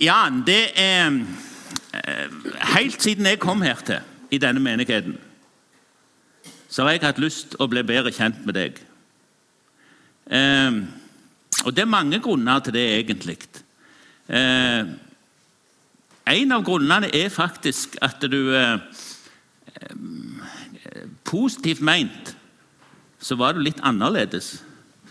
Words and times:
Jan, 0.00 0.42
det 0.46 0.78
er 0.78 1.10
eh, 1.10 2.28
Helt 2.76 3.02
siden 3.02 3.26
jeg 3.26 3.40
kom 3.42 3.62
her 3.62 3.74
til, 3.86 3.98
i 4.30 4.38
denne 4.38 4.60
menigheten, 4.60 5.16
så 6.68 6.84
har 6.84 6.90
jeg 6.94 7.02
hatt 7.02 7.18
lyst 7.18 7.56
å 7.58 7.66
bli 7.66 7.82
bedre 7.82 8.12
kjent 8.12 8.44
med 8.46 8.54
deg. 8.54 8.78
Eh, 10.30 10.78
og 11.64 11.74
det 11.74 11.82
er 11.82 11.90
mange 11.90 12.20
grunner 12.22 12.60
til 12.62 12.76
det, 12.76 12.84
egentlig. 13.00 13.38
Eh, 14.28 14.86
en 16.28 16.52
av 16.52 16.64
grunnene 16.64 17.10
er 17.14 17.28
faktisk 17.32 17.96
at 18.02 18.22
du 18.30 18.54
Positivt 21.28 21.80
meint 21.84 22.32
så 23.20 23.36
var 23.38 23.54
du 23.54 23.60
litt 23.62 23.78
annerledes, 23.86 24.62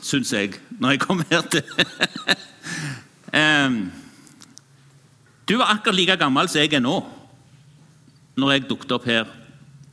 syns 0.01 0.33
jeg, 0.33 0.57
når 0.79 0.95
jeg 0.95 1.01
kom 1.03 1.21
her 1.29 1.45
til 1.51 1.63
Du 5.47 5.55
var 5.55 5.71
akkurat 5.71 5.95
like 5.95 6.17
gammel 6.19 6.49
som 6.51 6.59
jeg 6.59 6.73
er 6.75 6.83
nå, 6.83 6.97
når 8.37 8.51
jeg 8.51 8.67
dukket 8.67 8.91
opp 8.97 9.05
her 9.07 9.29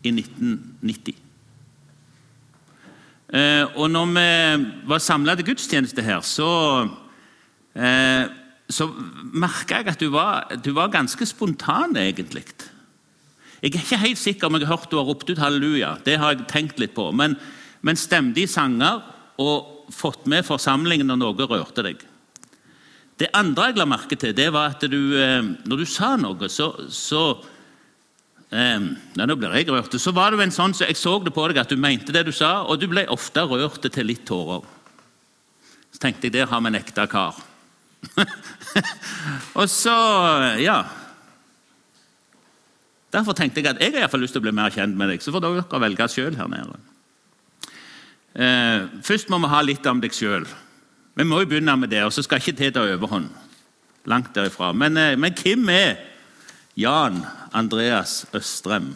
i 0.03 0.11
1990. 0.11 1.21
Eh, 3.35 3.65
og 3.79 3.87
når 3.91 4.11
vi 4.15 4.25
var 4.91 5.03
samla 5.03 5.37
til 5.39 5.48
gudstjeneste 5.53 6.03
her, 6.03 6.21
så, 6.27 6.48
eh, 7.75 8.27
så 8.69 8.89
merka 9.33 9.79
jeg 9.79 9.95
at 9.95 10.03
du 10.03 10.11
var, 10.11 10.51
du 10.62 10.73
var, 10.75 10.91
ganske 10.91 11.27
spontan, 11.27 11.97
egentlig. 11.97 12.45
Jeg 13.62 13.75
er 13.75 13.81
ikke 13.81 13.97
helt 13.97 14.19
sikker 14.19 14.47
om 14.47 14.59
jeg 14.59 14.67
har 14.67 14.77
hørt 14.77 14.91
du 14.91 14.98
har 14.98 15.07
ropt 15.07 15.31
ut 15.31 15.39
halleluja. 15.39 15.98
Det 16.05 16.19
har 16.19 16.34
jeg 16.34 16.48
tenkt 16.48 16.79
litt 16.79 16.95
på. 16.95 17.12
Men, 17.12 17.39
men 17.81 17.97
stemte 17.97 18.43
i 18.43 18.47
sanger 18.51 19.01
og 19.39 19.87
fått 19.95 20.27
med 20.27 20.45
forsamlingen 20.45 21.07
når 21.07 21.23
noe 21.23 21.48
rørte 21.48 21.83
deg. 21.87 22.03
Det 23.21 23.31
andre 23.37 23.69
jeg 23.71 23.79
la 23.79 23.87
merke 23.87 24.17
til, 24.19 24.35
det 24.35 24.49
var 24.55 24.73
at 24.75 24.87
du, 24.91 25.15
eh, 25.21 25.43
når 25.69 25.83
du 25.83 25.87
sa 25.87 26.15
noe, 26.19 26.49
så, 26.51 26.73
så 26.91 27.23
eh, 28.51 28.89
Nå 29.21 29.37
blir 29.39 29.55
jeg 29.55 29.71
rørt. 29.71 29.95
Så 30.03 30.15
var 30.15 30.34
det 30.34 30.43
en 30.43 30.55
sånn, 30.55 30.75
så 30.75 30.89
Jeg 30.89 30.98
så 30.98 31.17
det 31.23 31.34
på 31.34 31.47
deg 31.48 31.62
at 31.62 31.71
du 31.71 31.79
mente 31.79 32.15
det 32.15 32.25
du 32.27 32.33
sa, 32.34 32.65
og 32.67 32.81
du 32.83 32.89
ble 32.91 33.06
ofte 33.12 33.47
rørt 33.47 33.87
til 33.87 34.11
litt 34.11 34.27
tårer. 34.27 34.67
Så 35.95 36.03
tenkte 36.03 36.27
jeg 36.27 36.34
der 36.34 36.51
har 36.51 36.62
vi 36.62 36.73
en 36.73 36.81
ekte 36.81 37.06
kar. 37.11 37.39
og 39.61 39.71
så 39.71 39.95
Ja. 40.61 40.83
Derfor 43.15 43.37
tenkte 43.39 43.62
jeg 43.62 43.71
at 43.71 43.78
jeg 43.78 43.95
har 43.95 44.19
lyst 44.19 44.34
til 44.34 44.43
å 44.43 44.45
bli 44.49 44.51
mer 44.51 44.75
kjent 44.75 44.97
med 44.99 45.12
deg. 45.12 45.23
Så 45.23 45.31
får 45.31 45.45
dere 45.45 45.81
velge 45.84 46.09
sjøl 46.11 46.34
her 46.34 46.51
nede. 46.51 46.81
Eh, 48.34 48.89
først 49.06 49.31
må 49.31 49.39
vi 49.39 49.51
ha 49.53 49.61
litt 49.62 49.87
om 49.87 50.01
deg 50.03 50.11
sjøl. 50.11 50.49
Vi 51.15 51.25
må 51.25 51.41
jo 51.41 51.47
begynne 51.47 51.77
med 51.77 51.89
det, 51.89 52.03
og 52.05 52.12
så 52.12 52.23
skal 52.23 52.43
ikke 52.43 52.57
det 52.59 52.75
ta 52.75 52.83
overhånd. 52.83 53.31
Langt 54.05 54.34
derifra. 54.34 54.73
Men, 54.73 54.97
eh, 54.97 55.19
men 55.19 55.34
hvem 55.34 55.69
er 55.69 55.95
Jan 56.77 57.23
Andreas 57.53 58.27
Østrem? 58.34 58.95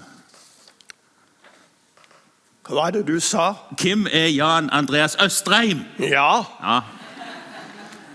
Hva 2.68 2.74
var 2.76 2.90
det 2.92 3.06
du 3.08 3.16
sa? 3.20 3.54
Hvem 3.80 4.06
er 4.12 4.26
Jan 4.28 4.66
Andreas 4.76 5.16
Østreim? 5.24 5.86
Ja. 5.98 6.44
Ja. 6.60 6.80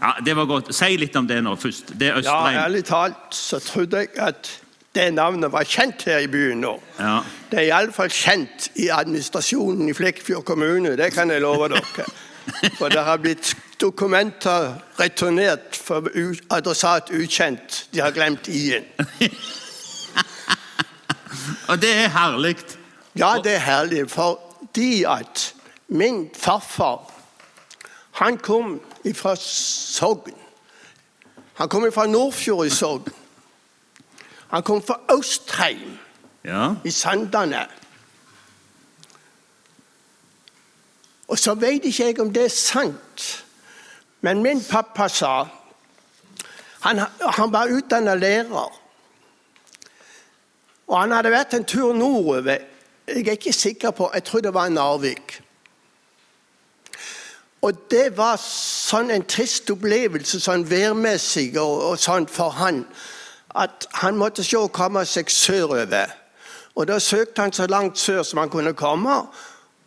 ja, 0.02 0.12
Det 0.26 0.36
var 0.36 0.46
godt. 0.46 0.76
Si 0.76 0.98
litt 0.98 1.16
om 1.16 1.28
det 1.28 1.40
nå 1.42 1.56
først. 1.58 1.96
Det 1.98 2.12
er 2.12 2.22
ja, 2.22 2.36
ærlig 2.66 2.84
talt 2.86 3.34
så 3.34 3.58
trodde 3.60 4.04
jeg 4.04 4.12
at 4.22 4.52
det 4.94 5.08
navnet 5.14 5.50
var 5.52 5.66
kjent 5.66 6.06
her 6.06 6.22
i 6.22 6.30
byen 6.30 6.62
nå. 6.62 6.76
Ja. 7.00 7.16
Det 7.50 7.64
er 7.64 7.72
iallfall 7.72 8.14
kjent 8.14 8.70
i 8.78 8.92
administrasjonen 8.94 9.90
i 9.90 9.98
Flekkefjord 9.98 10.46
kommune, 10.46 10.94
det 11.02 11.10
kan 11.16 11.34
jeg 11.34 11.42
love 11.42 11.72
dere. 11.74 12.06
For 12.78 12.94
det 12.94 13.02
har 13.02 13.18
blitt 13.24 13.56
dokumenter 13.84 14.76
returnert 15.00 15.76
for 15.76 16.08
adressat 16.50 17.10
ukjent. 17.12 17.88
De 17.94 18.00
har 18.00 18.12
glemt 18.16 18.48
i-en. 18.48 18.86
Og 21.70 21.82
det 21.82 21.92
er 21.94 22.08
herlig. 22.08 22.56
Ja, 23.20 23.36
det 23.44 23.56
er 23.56 23.60
herlig, 23.60 24.06
fordi 24.12 25.04
at 25.04 25.54
min 25.88 26.30
farfar 26.38 27.10
han 28.14 28.38
kom 28.38 28.82
fra 29.16 29.36
Sogn. 29.36 30.34
Han 31.54 31.70
kom 31.70 31.92
fra 31.94 32.06
Nordfjord 32.08 32.66
i 32.66 32.70
Sogn. 32.70 33.08
Han 34.48 34.64
kom 34.64 34.84
fra 34.84 35.00
Austheim 35.10 35.98
Ja. 36.46 36.74
i 36.86 36.92
Sandane. 36.92 37.66
Og 41.28 41.40
så 41.40 41.54
vet 41.56 41.86
ikke 41.86 42.06
jeg 42.06 42.20
om 42.22 42.34
det 42.34 42.44
er 42.46 42.50
sant, 42.54 43.43
men 44.24 44.44
min 44.44 44.64
pappa 44.64 45.08
sa 45.08 45.48
Han, 46.84 47.00
han 47.22 47.52
var 47.52 47.72
utdannet 47.72 48.20
lærer. 48.20 48.72
Og 50.88 51.00
han 51.00 51.12
hadde 51.12 51.32
vært 51.32 51.54
en 51.56 51.64
tur 51.64 51.94
nordover. 51.96 52.58
Jeg 53.08 53.28
er 53.28 53.38
ikke 53.38 53.54
sikker 53.54 53.92
på, 53.92 54.10
jeg 54.14 54.24
tror 54.24 54.42
det 54.44 54.54
var 54.54 54.68
i 54.68 54.74
Narvik. 54.74 55.38
Og 57.64 57.86
det 57.92 58.18
var 58.18 58.36
sånn 58.44 59.12
en 59.16 59.24
trist 59.24 59.72
opplevelse 59.72 60.42
sånn 60.44 60.66
værmessig 60.68 61.54
og, 61.56 61.78
og 61.94 62.00
sånn 62.00 62.28
for 62.28 62.52
han, 62.60 62.84
at 63.56 63.88
han 64.02 64.20
måtte 64.20 64.44
se 64.44 64.60
å 64.60 64.68
komme 64.68 65.06
seg 65.08 65.32
sørover. 65.32 66.12
Og 66.76 66.88
Da 66.88 67.00
søkte 67.00 67.42
han 67.42 67.56
så 67.56 67.68
langt 67.72 67.98
sør 67.98 68.24
som 68.28 68.44
han 68.44 68.52
kunne 68.52 68.76
komme. 68.76 69.22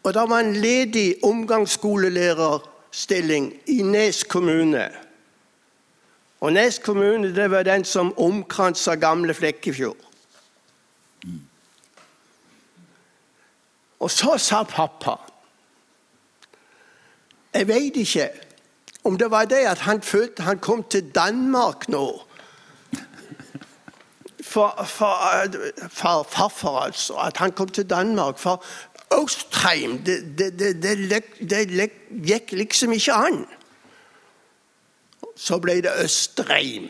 Og 0.02 0.14
da 0.14 0.24
var 0.24 0.40
en 0.40 0.56
ledig 0.56 1.18
omgangsskolelererstilling 2.96 3.52
i 3.66 3.82
Nes 3.82 4.24
kommune. 4.24 4.90
Og 6.40 6.52
Nes 6.52 6.78
kommune 6.78 7.34
det 7.34 7.50
var 7.50 7.62
den 7.62 7.84
som 7.84 8.18
omkransa 8.18 8.94
gamle 8.94 9.34
Flekkefjord. 9.34 9.96
Og 13.98 14.10
så 14.10 14.36
sa 14.38 14.62
pappa 14.62 15.16
Jeg 17.54 17.68
veit 17.68 17.96
ikke 17.96 18.30
om 19.04 19.16
det 19.18 19.30
var 19.30 19.44
det 19.44 19.64
at 19.66 19.78
han 19.78 20.02
følte 20.02 20.42
han 20.42 20.58
kom 20.58 20.82
til 20.82 21.10
Danmark 21.14 21.88
nå. 21.88 22.22
For, 24.42 24.84
for, 24.84 25.16
for 25.88 26.22
farfar, 26.22 26.80
altså. 26.80 27.14
At 27.14 27.36
han 27.36 27.52
kom 27.52 27.68
til 27.68 27.90
Danmark. 27.90 28.38
For 28.38 28.62
Austheim, 29.10 29.98
det, 30.04 30.38
det, 30.38 30.58
det, 30.58 30.96
det, 31.50 31.90
gikk 32.26 32.52
liksom 32.52 32.92
ikke 32.92 33.14
an. 33.14 33.44
Så 35.36 35.58
ble 35.62 35.78
det 35.84 35.92
Østreim. 36.02 36.88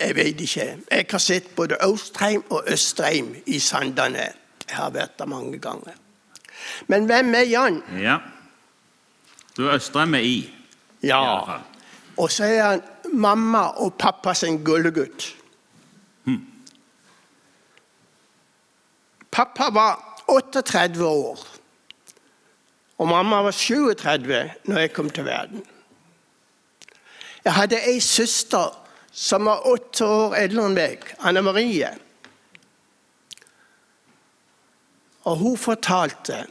Jeg 0.00 0.16
vet 0.16 0.40
ikke. 0.40 0.66
Jeg 0.90 1.06
har 1.10 1.18
sett 1.20 1.50
både 1.56 1.76
Ostheim 1.84 2.44
og 2.50 2.64
Østreim 2.72 3.34
i 3.46 3.58
Sandane. 3.58 4.30
Jeg 4.68 4.76
har 4.76 4.90
vært 4.94 5.18
der 5.18 5.28
mange 5.28 5.58
ganger. 5.58 5.98
Men 6.86 7.04
hvem 7.04 7.34
er 7.34 7.48
Jan? 7.50 7.82
ja. 8.00 8.18
Du 9.56 9.66
er 9.66 9.74
Østheim 9.74 10.08
med 10.08 10.24
i. 10.24 10.54
Ja. 11.02 11.58
Og 12.16 12.30
så 12.30 12.44
er 12.44 12.62
han 12.62 12.82
mamma 13.12 13.58
og 13.82 13.94
pappa 13.98 14.34
sin 14.34 14.64
gullegutt. 14.64 15.36
Pappa 19.30 19.70
var 19.72 20.09
38 20.30 21.04
år, 21.06 21.42
og 23.00 23.08
mamma 23.08 23.42
var 23.42 23.56
37 23.56 24.50
når 24.64 24.78
jeg 24.78 24.92
kom 24.92 25.10
til 25.10 25.24
verden. 25.24 25.64
Jeg 27.44 27.56
hadde 27.56 27.80
ei 27.88 28.00
søster 28.04 28.76
som 29.12 29.48
var 29.48 29.66
åtte 29.66 30.06
år 30.06 30.36
eldre 30.38 30.66
enn 30.68 30.76
meg, 30.76 31.04
Anne 31.24 31.42
Marie. 31.42 31.88
Og 35.24 35.36
hun 35.40 35.56
fortalte 35.60 36.44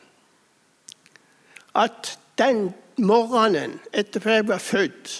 at 1.78 2.18
den 2.42 2.72
morgenen 2.98 3.78
etter 3.94 4.26
at 4.26 4.34
jeg 4.34 4.48
var 4.48 4.64
født 4.64 5.20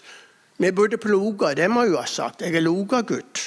Vi 0.60 0.72
bodde 0.76 0.98
på 1.00 1.08
Loga, 1.08 1.54
det 1.56 1.70
må 1.72 1.86
jeg 1.86 1.94
jo 1.94 2.00
ha 2.02 2.06
sagt. 2.06 2.42
Jeg 2.42 2.56
er 2.56 2.66
Loga-gutt. 2.66 3.40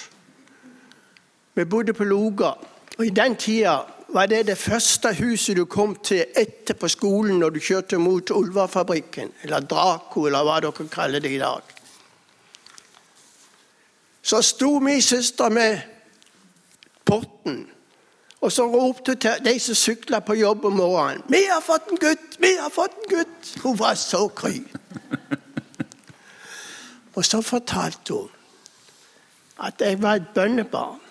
Vi 1.55 1.65
bodde 1.69 1.93
på 1.93 2.07
Loga, 2.09 2.55
og 2.97 3.03
i 3.05 3.11
den 3.13 3.37
tida 3.37 3.83
var 4.13 4.27
det 4.27 4.47
det 4.47 4.59
første 4.59 5.15
huset 5.15 5.57
du 5.57 5.65
kom 5.65 5.95
til 6.05 6.25
etter 6.37 6.77
på 6.77 6.89
skolen 6.89 7.39
når 7.41 7.55
du 7.55 7.61
kjørte 7.61 7.99
mot 7.99 8.31
Ulvafabrikken, 8.31 9.33
eller 9.43 9.65
Draco, 9.65 10.27
eller 10.27 10.45
hva 10.45 10.59
dere 10.61 10.89
kaller 10.93 11.23
det 11.25 11.33
i 11.33 11.41
dag. 11.41 11.63
Så 14.23 14.43
sto 14.43 14.79
min 14.79 15.03
søster 15.03 15.49
med 15.49 15.79
porten, 17.05 17.65
og 18.41 18.53
så 18.53 18.67
ropte 18.67 19.17
hun 19.17 19.45
de 19.45 19.59
som 19.61 19.79
sykla 19.79 20.21
på 20.21 20.35
jobb 20.35 20.65
om 20.65 20.73
morgenen 20.73 21.23
'Vi 21.29 21.45
har 21.51 21.61
fått 21.61 21.91
en 21.91 21.97
gutt! 21.97 22.39
Vi 22.39 22.57
har 22.61 22.71
fått 22.71 22.95
en 22.99 23.17
gutt!' 23.17 23.63
Hun 23.63 23.79
var 23.79 23.95
så 23.95 24.29
kry. 24.29 24.63
Og 27.15 27.25
så 27.25 27.43
fortalte 27.43 28.13
hun 28.13 28.29
at 29.63 29.81
jeg 29.81 30.03
var 30.03 30.15
et 30.15 30.29
bønnebarn. 30.35 31.02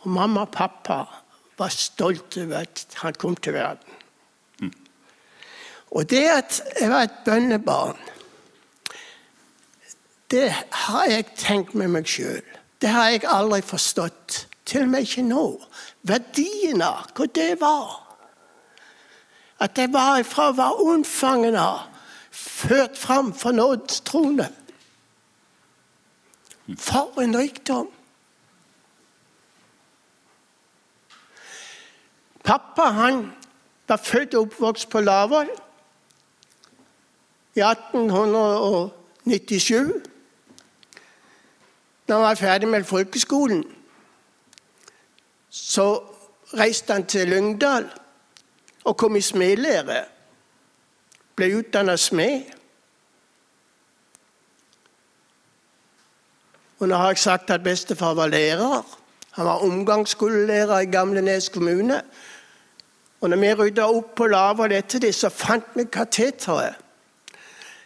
Og 0.00 0.10
mamma 0.10 0.46
og 0.46 0.52
pappa 0.54 1.02
var 1.58 1.72
stolte 1.74 2.44
over 2.46 2.62
at 2.62 2.86
han 3.02 3.14
kom 3.20 3.36
til 3.36 3.52
verden. 3.54 3.96
Og 5.90 6.10
det 6.10 6.22
at 6.30 6.62
jeg 6.80 6.90
var 6.90 7.02
et 7.02 7.22
bønnebarn 7.24 7.98
Det 10.30 10.52
har 10.70 11.04
jeg 11.10 11.24
tenkt 11.34 11.74
med 11.74 11.90
meg 11.90 12.06
sjøl. 12.06 12.44
Det 12.78 12.88
har 12.88 13.08
jeg 13.10 13.24
aldri 13.26 13.64
forstått. 13.66 14.46
Til 14.64 14.84
og 14.84 14.92
med 14.92 15.02
ikke 15.02 15.24
nå. 15.26 15.42
Verdien 16.06 16.84
av 16.86 17.10
hva 17.18 17.26
det 17.34 17.56
var. 17.58 17.96
At 19.58 19.74
det 19.74 19.88
var 19.92 20.22
fra 20.22 20.52
å 20.52 20.54
være 20.56 20.86
unnfangen 20.92 21.58
av, 21.58 21.88
ført 22.30 22.94
fram 22.96 23.32
for 23.34 23.52
nådens 23.52 24.00
trone. 24.06 24.46
For 26.78 27.18
en 27.20 27.34
rikdom! 27.36 27.90
Pappa 32.44 32.82
han 32.82 33.32
var 33.88 33.96
født 33.96 34.34
og 34.34 34.42
oppvokst 34.42 34.90
på 34.90 35.00
Lavål 35.00 35.48
i 37.54 37.60
1897. 37.60 39.92
Da 42.08 42.14
han 42.14 42.22
var 42.22 42.34
ferdig 42.34 42.68
med 42.68 42.84
folkeskolen, 42.84 43.64
så 45.50 46.02
reiste 46.58 46.92
han 46.92 47.06
til 47.06 47.28
Lyngdal 47.28 47.90
og 48.84 48.96
kom 48.96 49.16
i 49.16 49.20
smedlære. 49.20 50.04
Ble 51.36 51.58
utdanna 51.58 51.96
smed. 51.96 52.42
Og 56.80 56.88
nå 56.88 56.96
har 56.96 57.12
jeg 57.12 57.18
sagt 57.18 57.50
at 57.50 57.62
bestefar 57.62 58.14
var 58.14 58.32
lærer. 58.32 58.82
Han 59.30 59.46
var 59.46 59.64
omgangsskolelærer 59.64 60.78
i 60.78 60.90
Gamle 60.90 61.22
Nes 61.22 61.48
kommune. 61.48 62.02
Og 63.20 63.30
når 63.30 63.36
vi 63.36 63.52
rydda 63.54 63.86
opp 63.86 64.14
på 64.16 64.28
lavere 64.32 64.78
etter 64.80 65.02
det, 65.04 65.12
så 65.14 65.28
fant 65.28 65.66
vi 65.76 65.84
kateteret. 65.92 66.78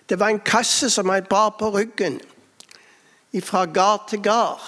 Det 0.09 0.19
var 0.21 0.31
en 0.31 0.43
kasse 0.45 0.91
som 0.91 1.09
han 1.09 1.27
bar 1.31 1.57
på 1.59 1.71
ryggen 1.75 2.21
fra 3.43 3.65
gard 3.67 4.09
til 4.09 4.23
gard 4.23 4.63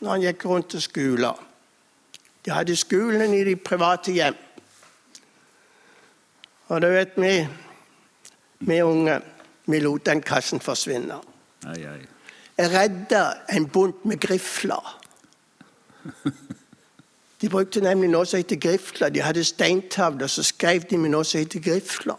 når 0.00 0.10
han 0.10 0.24
gikk 0.24 0.44
rundt 0.44 0.70
til 0.74 0.82
skolen. 0.82 1.46
De 2.44 2.52
hadde 2.52 2.76
skolen 2.76 3.34
i 3.34 3.44
de 3.44 3.56
private 3.56 4.12
hjem. 4.12 4.36
Og 6.68 6.80
det 6.82 6.90
vet 6.92 7.16
vi, 7.16 7.34
vi 8.60 8.82
unge, 8.82 9.20
vi 9.66 9.80
lot 9.80 10.06
den 10.06 10.22
kassen 10.22 10.60
forsvinne. 10.60 11.20
Ai, 11.66 11.84
ai. 11.84 12.00
Jeg 12.58 12.72
redda 12.72 13.24
en 13.56 13.68
bunt 13.68 14.04
med 14.04 14.20
grifler. 14.20 14.96
De 17.40 17.48
brukte 17.48 17.80
nemlig 17.80 18.10
noe 18.12 18.26
som 18.28 18.36
heter 18.42 18.56
grifler. 18.60 19.08
De 19.14 19.22
hadde 19.24 19.44
steintavler, 19.44 20.28
så 20.28 20.42
skrev 20.44 20.84
de 20.90 20.98
med 21.00 21.10
noe 21.14 21.24
som 21.24 21.40
heter 21.40 21.60
grifler. 21.64 22.18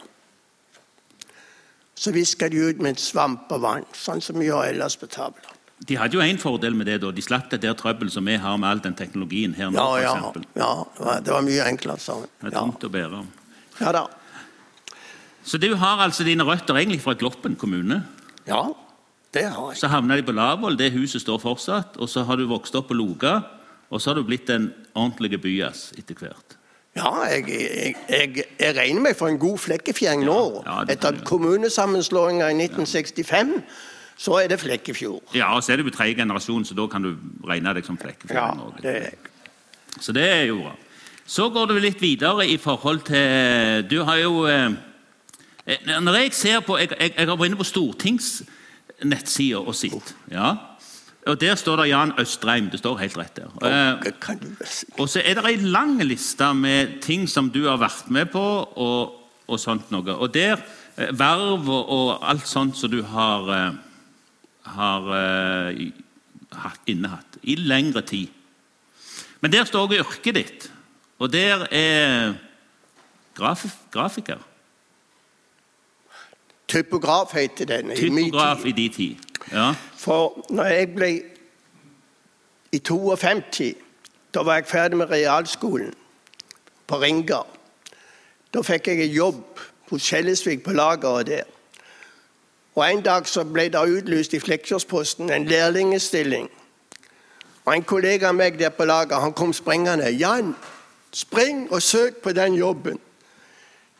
Så 1.95 2.11
viska 2.15 2.47
de 2.49 2.57
ut 2.71 2.79
med 2.81 2.97
svamp 2.99 3.51
og 3.53 3.61
vann, 3.61 3.83
sånn 3.93 4.21
som 4.25 4.39
vi 4.41 4.47
gjør 4.47 4.71
ellers 4.71 4.95
på 4.97 5.05
tavler. 5.11 5.51
De 5.85 5.97
hadde 5.97 6.13
jo 6.17 6.21
en 6.21 6.37
fordel 6.37 6.75
med 6.77 6.85
det. 6.89 6.99
da. 7.01 7.11
De 7.11 7.21
slapp 7.21 7.49
det 7.49 7.61
der 7.61 7.73
trøbbel 7.73 8.09
som 8.13 8.25
vi 8.25 8.35
har 8.37 8.57
med 8.57 8.69
all 8.69 8.79
den 8.81 8.93
teknologien 8.97 9.53
her 9.57 9.69
nå. 9.73 9.77
Ja, 10.01 10.13
for 10.31 10.41
ja, 10.55 10.85
ja, 10.99 11.19
det 11.19 11.31
var- 11.33 11.41
mye 11.41 11.63
enklere 11.65 11.97
sånn. 11.99 12.27
Det 12.41 12.53
er 12.53 12.57
Ja. 12.57 12.59
tungt 12.61 12.79
å 12.83 12.89
bære. 12.89 13.25
ja 13.79 13.91
da. 13.91 14.07
Så 15.43 15.59
du 15.59 15.75
har 15.75 15.97
altså 16.07 16.23
dine 16.23 16.43
røtter 16.43 16.75
egentlig 16.75 17.01
fra 17.01 17.13
Gloppen 17.13 17.55
kommune. 17.55 18.03
Ja, 18.47 18.73
det 19.33 19.45
har 19.45 19.71
jeg. 19.71 19.77
Så 19.81 19.87
havna 19.87 20.15
de 20.15 20.23
på 20.23 20.33
Lavoll, 20.35 20.75
det 20.77 20.91
huset 20.93 21.21
står 21.21 21.39
fortsatt. 21.41 21.97
Og 21.97 22.07
så 22.09 22.23
har 22.25 22.35
du 22.37 22.45
vokst 22.47 22.75
opp 22.75 22.87
på 22.89 22.93
Loga, 22.95 23.43
og 23.91 24.01
så 24.01 24.11
har 24.11 24.19
du 24.19 24.25
blitt 24.27 24.49
en 24.49 24.71
ordentlig 24.95 25.41
byas 25.43 25.91
etter 25.99 26.15
hvert. 26.15 26.57
Ja, 26.95 27.11
jeg, 27.31 27.45
jeg, 27.47 27.95
jeg, 28.09 28.43
jeg 28.59 28.75
regner 28.75 29.05
meg 29.05 29.15
for 29.15 29.31
en 29.31 29.39
god 29.39 29.61
flekkefjeng 29.63 30.25
nå. 30.27 30.39
Ja, 30.65 30.81
ja, 30.81 30.87
Etter 30.91 31.21
kommunesammenslåinga 31.27 32.49
i 32.51 32.57
1965, 32.65 33.53
så 34.21 34.37
er 34.41 34.51
det 34.51 34.59
Flekkefjord. 34.59 35.31
Ja, 35.35 35.53
og 35.55 35.63
så 35.63 35.73
er 35.73 35.79
du 35.79 35.87
jo 35.87 35.93
tredje 35.95 36.19
generasjon, 36.19 36.65
så 36.67 36.75
da 36.77 36.87
kan 36.91 37.03
du 37.05 37.13
regne 37.47 37.73
deg 37.77 37.87
som 37.87 37.99
flekkefjord. 37.99 38.37
Ja, 38.37 38.51
Norge. 38.59 38.83
det 38.83 38.91
er 38.91 39.05
jeg. 39.07 39.19
Så 39.99 40.15
det 40.15 40.27
er 40.27 40.43
jo 40.51 40.61
bra. 40.65 40.75
Så 41.31 41.47
går 41.53 41.69
det 41.71 41.81
litt 41.83 42.01
videre 42.01 42.47
i 42.47 42.57
forhold 42.59 43.05
til 43.07 43.85
Du 43.87 44.01
har 44.03 44.17
jo 44.19 44.45
eh, 44.49 44.73
Når 46.01 46.17
jeg 46.17 46.33
ser 46.33 46.63
på 46.65 46.75
Jeg, 46.81 46.89
har 47.17 47.29
vært 47.29 47.51
inne 47.51 47.59
på 47.59 47.67
Stortings 47.67 48.41
nettsida 49.07 49.61
og 49.61 49.75
sett. 49.75 50.11
Ja. 50.29 50.53
Og 51.27 51.37
der 51.41 51.55
står 51.55 51.75
det 51.75 51.89
Jan 51.91 52.13
Østreim. 52.19 52.69
Det 52.71 52.79
står 52.79 52.97
helt 52.97 53.17
rett 53.17 53.35
der. 53.37 53.49
Eh, 53.61 54.33
og 54.97 55.09
så 55.09 55.21
er 55.21 55.37
det 55.37 55.45
ei 55.45 55.55
lang 55.61 55.99
liste 56.01 56.47
med 56.57 56.97
ting 57.05 57.27
som 57.29 57.51
du 57.53 57.67
har 57.67 57.77
vært 57.81 58.09
med 58.09 58.31
på, 58.33 58.41
og, 58.41 59.13
og 59.47 59.61
sånt 59.61 59.91
noe. 59.93 60.15
Og 60.17 60.33
der 60.33 60.57
eh, 60.97 61.11
Verv 61.13 61.69
og, 61.69 61.93
og 61.93 62.11
alt 62.25 62.49
sånt 62.49 62.77
som 62.77 62.89
du 62.89 63.03
har, 63.05 63.49
eh, 63.53 63.79
har 64.73 65.11
eh, 65.19 65.81
hatt, 66.63 66.81
innehatt 66.89 67.37
i 67.43 67.55
lengre 67.55 68.01
tid. 68.01 68.29
Men 69.41 69.53
der 69.53 69.65
står 69.65 69.87
også 69.87 70.01
yrket 70.01 70.37
ditt, 70.37 70.71
og 71.21 71.29
der 71.33 71.67
er 71.69 72.33
graf, 73.37 73.65
grafiker. 73.93 74.41
Typograf 76.71 77.33
heter 77.35 77.65
den. 77.65 77.91
i 77.91 77.95
Typograf 77.95 78.63
tid. 78.63 78.69
i 78.69 78.81
de 78.81 78.89
tid. 78.95 79.30
Ja. 79.51 79.73
For 79.97 80.45
når 80.49 80.63
jeg 80.63 80.95
ble 80.95 81.09
i 82.71 82.79
52, 82.79 83.75
da 84.33 84.43
var 84.47 84.61
jeg 84.61 84.65
ferdig 84.65 84.97
med 84.97 85.11
realskolen 85.11 85.93
på 86.87 86.99
Ringa. 87.01 87.41
Da 88.53 88.61
fikk 88.63 88.87
jeg 88.87 89.11
jobb 89.15 89.59
hos 89.91 90.07
Skjellesvik 90.07 90.63
på 90.63 90.75
lageret 90.75 91.27
der. 91.27 91.43
Og 92.75 92.91
En 92.91 93.01
dag 93.01 93.27
så 93.27 93.43
ble 93.43 93.67
det 93.69 93.79
utlyst 93.79 94.33
i 94.33 94.39
Flekkjordsposten 94.39 95.31
en 95.31 95.45
lærlingestilling. 95.45 96.49
Og 97.65 97.75
En 97.75 97.83
kollega 97.83 98.27
av 98.27 98.35
meg 98.35 98.59
der 98.59 98.69
på 98.69 98.85
lager, 98.85 99.19
han 99.19 99.33
kom 99.33 99.53
springende. 99.53 100.11
'Jan, 100.11 100.55
spring 101.11 101.71
og 101.71 101.81
søk 101.81 102.15
på 102.15 102.31
den 102.33 102.53
jobben.' 102.53 102.99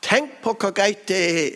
Tenk 0.01 0.31
på 0.43 0.53
hvor 0.53 0.71
greit 0.71 1.07
det 1.07 1.45
er 1.45 1.49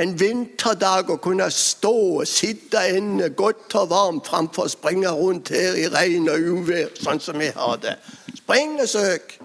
en 0.00 0.14
vinterdag 0.20 1.10
å 1.12 1.18
kunne 1.20 1.50
stå 1.52 1.92
og 2.22 2.28
sitte 2.28 2.80
inne 2.96 3.28
godt 3.36 3.74
og 3.76 3.90
varmt 3.90 4.28
framfor 4.30 4.64
å 4.64 4.72
springe 4.72 5.10
rundt 5.12 5.52
her 5.52 5.76
i 5.76 5.88
regn 5.92 6.28
og 6.32 6.46
uvær, 6.54 6.88
sånn 6.96 7.20
som 7.20 7.38
vi 7.40 7.50
har 7.56 7.76
det. 7.82 7.96
Spring 8.38 8.80
og 8.80 8.88
søk! 8.88 9.36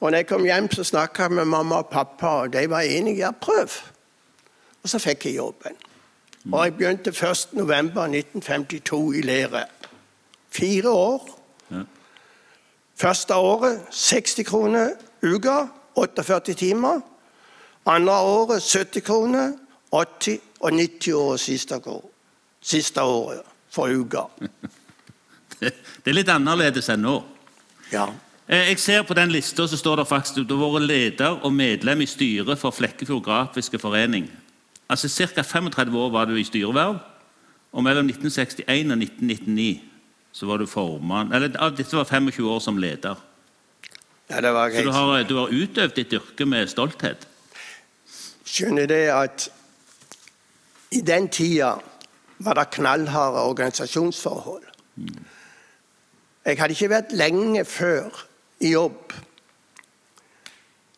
Og 0.00 0.10
når 0.10 0.16
jeg 0.22 0.26
kom 0.32 0.44
hjem, 0.48 0.66
så 0.72 0.82
snakka 0.88 1.28
jeg 1.28 1.36
med 1.38 1.50
mamma 1.52 1.76
og 1.84 1.90
pappa, 1.92 2.26
og 2.42 2.52
de 2.56 2.64
var 2.70 2.82
enige. 2.82 3.20
Ja, 3.22 3.30
prøv. 3.30 3.70
Og 4.82 4.90
så 4.90 4.98
fikk 4.98 5.28
jeg 5.28 5.36
jobben. 5.36 5.76
Og 6.50 6.64
jeg 6.64 6.74
begynte 6.74 7.10
1.11.1952 7.14 8.98
i 9.20 9.22
lære. 9.22 9.62
Fire 10.50 10.90
år. 10.90 11.28
Første 12.98 13.34
året 13.34 13.80
60 13.90 14.42
kroner 14.46 14.90
uka, 15.22 15.66
48 15.94 16.54
timer. 16.58 17.00
Andre 17.86 18.12
året 18.22 18.62
70 18.62 19.00
kroner, 19.06 19.52
80 19.92 20.38
og 20.60 20.72
90 20.72 21.12
år 21.18 21.36
siste, 21.36 21.78
år. 21.86 22.04
siste 22.62 23.02
året 23.02 23.42
for 23.70 23.90
uka. 23.90 24.26
Det 25.62 26.10
er 26.10 26.16
litt 26.16 26.30
annerledes 26.32 26.88
enn 26.90 27.04
nå. 27.06 27.16
Ja. 27.92 28.08
Eh, 28.48 28.68
Jeg 28.72 28.78
ser 28.82 29.02
på 29.06 29.14
den 29.14 29.30
lista 29.30 29.66
så 29.70 29.76
står 29.78 30.00
det 30.02 30.08
faktisk 30.10 30.42
du 30.48 30.56
har 30.58 30.72
vært 30.74 30.88
leder 30.90 31.36
og 31.44 31.52
medlem 31.54 32.02
i 32.02 32.08
styret 32.10 32.58
for 32.58 32.74
Flekkefjord 32.74 33.22
Grafiske 33.26 33.78
Forening. 33.78 34.26
Altså 34.90 35.08
Ca. 35.08 35.42
35 35.42 35.94
år 35.98 36.10
var 36.10 36.26
du 36.26 36.34
i 36.36 36.44
styreverv, 36.44 36.98
og 37.72 37.82
mellom 37.86 38.06
1961 38.10 38.90
og 38.92 38.98
1999 38.98 39.80
så 40.32 40.46
var 40.48 40.58
du 40.58 40.66
formann 40.66 41.30
Eller 41.32 41.48
dette 41.48 41.96
var 41.96 42.04
25 42.08 42.48
år 42.48 42.58
som 42.60 42.78
leder. 42.78 43.14
ja, 44.30 44.40
det 44.40 44.52
var 44.52 44.70
Så 44.70 44.82
du 44.82 44.90
har, 44.90 45.22
du 45.22 45.36
har 45.36 45.48
utøvd 45.52 45.94
ditt 45.94 46.12
yrke 46.12 46.46
med 46.46 46.68
stolthet. 46.68 47.26
Skjønner 48.44 48.86
det 48.90 49.04
at 49.14 49.48
i 50.92 51.00
den 51.00 51.28
tida 51.32 51.74
var 52.42 52.58
det 52.58 52.70
knallharde 52.74 53.42
organisasjonsforhold. 53.48 54.64
Jeg 56.44 56.58
hadde 56.58 56.74
ikke 56.74 56.90
vært 56.90 57.12
lenge 57.14 57.64
før 57.64 58.24
i 58.60 58.72
jobb. 58.74 59.12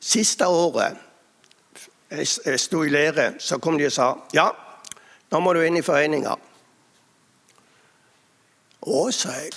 Siste 0.01 0.47
året 0.49 1.01
jeg 2.15 2.61
sto 2.61 2.83
i 2.85 2.93
lære, 2.93 3.35
så 3.39 3.59
kom 3.59 3.79
de 3.79 3.87
og 3.89 3.93
sa 3.93 4.13
ja, 4.35 4.49
nå 5.33 5.41
må 5.41 5.53
du 5.53 5.63
inn 5.65 5.79
i 5.81 5.83
foreninga. 5.83 6.35
Å, 8.85 9.01
sa 9.11 9.33
jeg. 9.41 9.55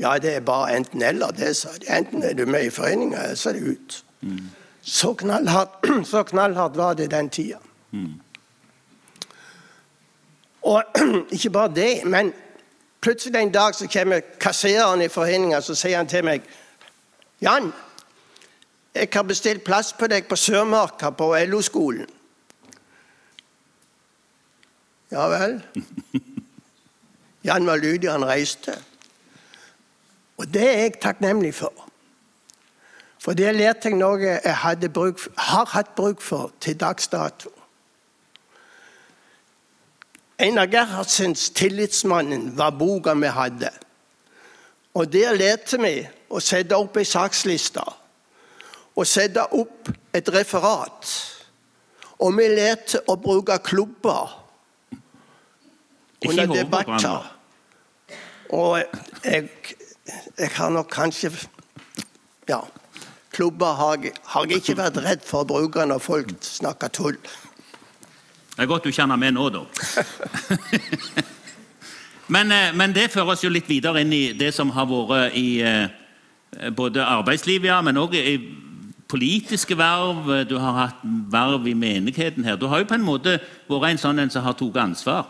Ja, 0.00 0.14
det 0.22 0.36
er 0.36 0.46
bare 0.46 0.76
enten-eller, 0.78 1.34
det, 1.36 1.52
sa 1.58 1.74
de. 1.76 1.90
Enten 1.92 2.22
er 2.22 2.34
du 2.38 2.46
med 2.46 2.68
i 2.68 2.72
foreninga, 2.72 3.26
eller 3.26 3.38
så 3.38 3.50
er 3.50 3.58
det 3.58 3.74
ut. 3.74 3.98
Så 4.82 5.14
knallhardt, 5.14 5.86
så 6.10 6.22
knallhardt 6.22 6.76
var 6.76 6.94
det 6.94 7.10
den 7.10 7.30
tida. 7.30 7.58
Og 10.62 10.84
ikke 11.34 11.50
bare 11.50 11.74
det, 11.74 12.04
men 12.04 12.32
plutselig 13.00 13.42
en 13.42 13.52
dag 13.52 13.74
så 13.74 13.88
kommer 13.92 14.20
kassereren 14.40 15.02
i 15.02 15.08
foreninga 15.08 15.60
så 15.60 15.74
sier 15.74 15.96
han 15.96 16.10
til 16.10 16.24
meg 16.24 16.46
Jan, 17.42 17.72
jeg 18.94 19.08
har 19.12 19.24
bestilt 19.26 19.64
plass 19.66 19.90
på 19.98 20.06
deg 20.06 20.28
på 20.30 20.36
Sørmarka 20.38 21.10
på 21.10 21.32
LO-skolen. 21.48 22.06
Ja 25.10 25.26
vel. 25.28 25.58
Jan 27.48 27.66
var 27.66 27.82
lydig, 27.82 28.10
han 28.10 28.24
reiste. 28.24 28.76
Og 30.38 30.46
det 30.54 30.68
er 30.68 30.78
jeg 30.84 31.00
takknemlig 31.02 31.54
for. 31.54 31.88
For 33.22 33.38
det 33.38 33.52
lærte 33.54 33.92
jeg 33.92 33.98
noe 34.00 34.18
jeg 34.18 34.90
bruk, 34.90 35.20
har 35.38 35.68
hatt 35.76 35.94
bruk 35.94 36.20
for 36.20 36.50
til 36.60 36.74
dags 36.74 37.06
dato. 37.08 37.52
Einar 40.38 40.66
Gerhardsens 40.66 41.50
'Tillitsmannen' 41.50 42.56
var 42.56 42.70
boka 42.70 43.14
vi 43.14 43.26
hadde. 43.26 43.70
Og 44.94 45.12
Der 45.12 45.34
lærte 45.34 45.78
vi 45.78 46.08
å 46.30 46.40
sette 46.40 46.76
opp 46.76 46.96
ei 46.96 47.04
saksliste 47.04 47.84
og 48.96 49.06
sette 49.06 49.52
opp 49.52 49.88
et 50.12 50.28
referat. 50.28 51.14
Og 52.18 52.36
vi 52.36 52.48
lærte 52.48 53.00
å 53.08 53.16
bruke 53.16 53.58
klubber 53.58 54.34
under 56.28 56.46
debatter. 56.46 57.38
Og 58.50 58.82
jeg, 59.24 59.48
jeg 60.38 60.50
har 60.54 60.70
nok 60.70 60.90
kanskje 60.90 61.30
Ja. 62.48 62.60
Klubber 63.32 63.78
har 63.78 64.10
har 64.34 64.52
ikke 64.52 64.76
vært 64.76 65.00
redd 65.04 65.24
for 65.24 65.42
å 65.42 65.48
bruke 65.48 65.86
når 65.88 66.02
folk 66.04 66.34
snakker 66.44 66.92
tull. 66.92 67.18
Det 68.52 68.60
er 68.60 68.68
godt 68.68 68.84
du 68.84 68.92
kjenner 68.92 69.16
meg 69.16 69.32
nå, 69.32 69.46
da. 69.48 69.62
men, 72.34 72.52
eh, 72.52 72.74
men, 72.76 72.92
det 72.92 73.08
fører 73.14 73.32
oss 73.32 73.44
jo 73.44 73.50
litt 73.52 73.70
videre 73.70 74.02
inn 74.04 74.12
i 74.12 74.24
det 74.36 74.50
som 74.52 74.70
har 74.76 74.90
vært 74.90 75.38
i 75.40 75.62
eh, 75.64 75.88
både 76.76 77.00
arbeidslivet, 77.00 77.70
ja, 77.70 77.80
men 77.80 77.96
òg 77.96 78.18
i 78.20 78.36
politiske 79.08 79.76
verv. 79.76 80.28
Du 80.48 80.58
har 80.60 80.76
hatt 80.76 81.00
verv 81.32 81.66
i 81.68 81.74
menigheten 81.76 82.44
her. 82.44 82.60
Du 82.60 82.68
har 82.68 82.82
jo 82.82 82.88
på 82.88 82.96
en 82.98 83.06
måte 83.06 83.38
vært 83.68 83.90
en 83.90 84.02
sånn 84.04 84.20
en 84.20 84.32
som 84.32 84.44
har 84.44 84.56
tatt 84.58 84.80
ansvar 84.84 85.28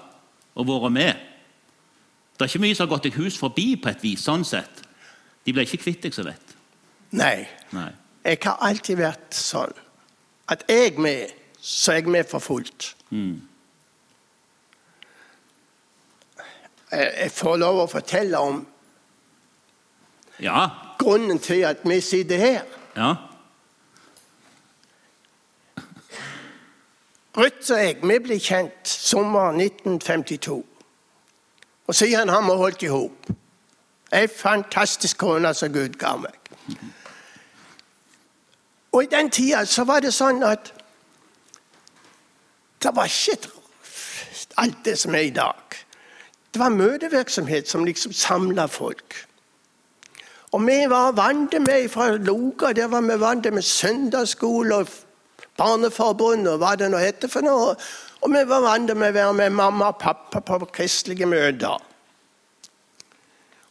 og 0.59 0.69
vært 0.69 0.95
med. 0.95 1.29
Det 2.35 2.47
er 2.47 2.51
ikke 2.51 2.65
mye 2.65 2.75
som 2.75 2.89
har 2.89 2.95
gått 2.97 3.07
deg 3.07 3.21
hus 3.21 3.39
forbi 3.39 3.75
på 3.79 3.91
et 3.93 4.03
vis. 4.03 4.27
sånn 4.27 4.45
sett. 4.45 4.83
De 5.47 5.55
ble 5.55 5.63
ikke 5.67 5.83
kvitt 5.85 6.03
deg 6.03 6.15
så 6.15 6.27
lett. 6.27 6.52
Nei. 7.13 7.47
Nei. 7.71 7.91
Jeg 8.25 8.39
har 8.45 8.61
alltid 8.65 9.01
vært 9.01 9.35
sånn 9.37 9.73
at 10.53 10.65
jeg 10.69 10.93
er 10.93 11.01
med, 11.01 11.33
så 11.61 11.93
er 11.93 12.03
jeg 12.03 12.13
med 12.13 12.29
for 12.29 12.43
fullt. 12.43 12.93
Mm. 13.11 13.41
Jeg 16.93 17.33
får 17.33 17.57
lov 17.57 17.83
å 17.83 17.89
fortelle 17.89 18.39
om 18.39 18.63
ja. 20.43 20.67
grunnen 21.01 21.41
til 21.41 21.65
at 21.65 21.85
vi 21.89 22.01
sitter 22.05 22.41
her. 22.41 22.65
Ja. 22.97 23.15
Ruth 27.37 27.73
og 27.73 27.79
jeg 27.81 27.97
vi 28.03 28.19
ble 28.21 28.37
kjent 28.37 28.89
sommeren 28.89 29.61
1952. 29.61 30.59
Og 31.89 31.95
siden 31.97 32.29
har 32.29 32.45
vi 32.45 32.59
holdt 32.61 32.85
i 32.85 32.93
hop. 32.93 33.33
Ei 34.13 34.29
fantastisk 34.29 35.23
kone 35.25 35.55
som 35.57 35.73
Gud 35.73 35.97
ga 36.01 36.17
meg. 36.21 36.37
Og 38.93 39.05
i 39.05 39.11
den 39.11 39.31
tida 39.31 39.65
så 39.65 39.85
var 39.89 40.05
det 40.05 40.13
sånn 40.15 40.43
at 40.45 40.73
det 42.83 42.93
var 42.97 43.09
ikke 43.09 43.49
alt 44.61 44.85
det 44.85 44.99
som 44.99 45.15
er 45.15 45.29
i 45.29 45.35
dag. 45.35 45.77
Det 46.53 46.61
var 46.61 46.75
møtevirksomhet 46.75 47.69
som 47.69 47.85
liksom 47.85 48.13
samla 48.13 48.67
folk. 48.69 49.17
Og 50.53 50.67
vi 50.67 50.83
var 50.89 51.15
vant 51.17 51.55
med 51.65 51.89
fra 51.89 52.11
Loga, 52.17 52.73
der 52.77 52.91
var 52.93 53.01
vi 53.01 53.17
vant 53.21 53.49
med 53.53 53.63
søndagsskole 53.63 54.83
og 54.83 54.89
Barneforbund 55.57 56.49
og 56.49 56.59
hva 56.61 56.75
det 56.77 56.91
nå 56.93 57.01
heter 57.01 57.29
for 57.33 57.45
noe. 57.45 57.73
Og 58.21 58.35
vi 58.35 58.45
var 58.49 58.61
vant 58.65 58.93
med 58.93 59.15
å 59.15 59.17
være 59.17 59.39
med 59.39 59.57
mamma 59.57 59.89
og 59.93 59.99
pappa 60.01 60.41
på 60.45 60.69
kristelige 60.73 61.27
møter. 61.27 61.81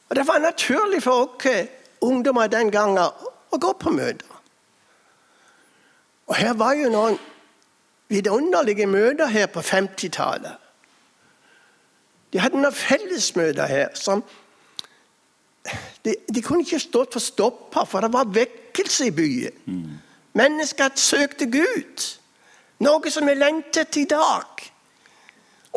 Og 0.09 0.15
Det 0.15 0.27
var 0.27 0.39
naturlig 0.39 1.03
for 1.03 1.29
oss 1.29 1.67
ungdommer 2.01 2.47
den 2.47 2.71
gangen 2.71 2.97
å 2.97 3.57
gå 3.57 3.73
på 3.73 3.93
møter. 3.93 4.40
Og 6.27 6.35
her 6.35 6.53
var 6.53 6.73
jo 6.73 6.89
noen 6.89 7.17
vidunderlige 8.11 8.85
møter 8.87 9.27
her 9.31 9.47
på 9.47 9.59
50-tallet. 9.59 10.57
De 12.33 12.39
hadde 12.39 12.59
noen 12.59 12.75
fellesmøter 12.75 13.67
her 13.67 13.91
som 13.95 14.23
de, 16.05 16.15
de, 16.33 16.41
kunne 16.41 16.63
ikke 16.65 16.79
stått 16.81 17.13
for 17.13 17.21
stoppa, 17.23 17.83
for 17.85 18.01
det 18.01 18.09
var 18.13 18.31
vekkelse 18.33 19.11
i 19.11 19.15
byen. 19.15 19.57
Mm. 19.65 19.97
Mennesker 20.33 20.95
søkte 20.95 21.45
Gud. 21.51 22.05
Noe 22.81 23.11
som 23.13 23.27
vi 23.29 23.35
lengter 23.37 23.85
etter 23.85 24.01
i 24.01 24.07
dag. 24.09 24.63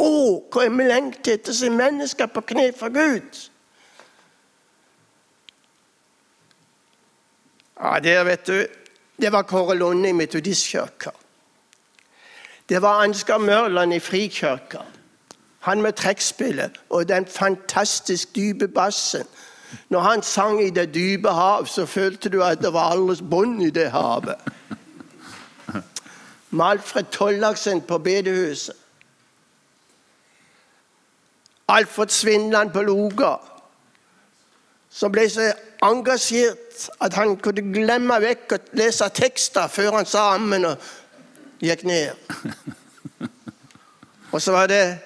Å, 0.00 0.06
hva 0.54 0.68
vi 0.70 0.86
lengter 0.88 1.36
etter 1.36 1.56
som 1.56 1.76
mennesker 1.76 2.30
på 2.32 2.42
kne 2.48 2.70
for 2.78 2.94
Gud. 2.94 3.42
Ja, 7.74 7.98
der, 8.00 8.24
vet 8.24 8.46
du 8.48 8.56
Det 9.20 9.32
var 9.32 9.42
Kåre 9.42 9.74
Lunde 9.74 10.08
i 10.08 10.12
Metodistkirka. 10.12 11.10
Det 12.68 12.82
var 12.82 13.02
Ansgar 13.04 13.38
Mørland 13.38 13.94
i 13.94 14.00
Frikirka. 14.00 14.78
Han 15.60 15.82
med 15.82 15.92
trekkspillet 15.92 16.80
og 16.90 17.08
den 17.08 17.26
fantastisk 17.26 18.34
dype 18.36 18.68
bassen. 18.68 19.26
Når 19.88 20.00
han 20.00 20.22
sang 20.22 20.62
i 20.62 20.70
det 20.70 20.94
dype 20.94 21.30
hav, 21.30 21.66
så 21.66 21.86
følte 21.86 22.28
du 22.28 22.42
at 22.42 22.62
det 22.62 22.72
var 22.72 22.90
alles 22.90 23.22
bånd 23.30 23.62
i 23.62 23.70
det 23.70 23.90
havet. 23.90 24.36
Malfred 26.50 27.04
Tollaksen 27.04 27.80
på 27.80 27.98
bedehuset. 27.98 28.76
Alfred 31.68 32.08
Svindland 32.08 32.72
på 32.72 32.82
Loga, 32.82 33.36
som 34.94 35.10
ble 35.12 35.24
så 35.30 35.48
engasjert 35.82 36.84
at 37.02 37.16
han 37.18 37.34
kunne 37.42 37.64
glemme 37.74 38.20
vekk 38.22 38.54
å 38.54 38.60
lese 38.78 39.08
tekster 39.14 39.70
før 39.72 39.98
han 39.98 40.06
sa 40.06 40.34
ammen. 40.36 40.70
og 40.70 40.92
gikk 41.64 41.84
ned. 41.88 42.14
Og 44.34 44.42
så 44.42 44.52
var 44.52 44.66
det 44.66 44.98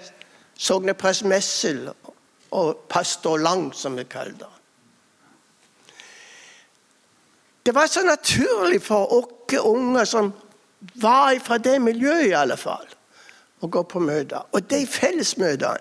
sogneprest 0.59 1.25
Messel 1.29 1.89
og 2.51 2.77
pastor 2.89 3.37
Lang, 3.39 3.69
som 3.75 3.97
vi 3.97 4.07
kalte 4.09 4.49
han. 4.49 4.55
Det 7.67 7.75
var 7.75 7.87
så 7.87 8.03
naturlig 8.03 8.81
for 8.83 9.13
oss 9.13 9.35
unge 9.61 10.07
som 10.07 10.33
var 10.95 11.39
fra 11.45 11.59
det 11.59 11.79
miljøet, 11.83 12.31
i 12.31 12.37
alle 12.37 12.57
fall, 12.57 12.87
å 13.61 13.69
gå 13.69 13.83
på 13.83 14.01
møter. 14.01 14.45
Og 14.53 14.65
de 14.71 14.87
fellesmøtene, 14.87 15.77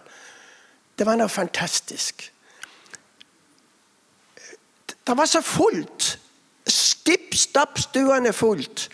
det 0.99 1.05
var 1.07 1.19
noe 1.19 1.31
fantastisk. 1.31 2.27
Det 5.07 5.17
var 5.17 5.25
så 5.25 5.41
fullt. 5.41 6.19
Skipp 6.67 7.35
stapp 7.35 7.79
stuene 7.79 8.33
fullt. 8.33 8.89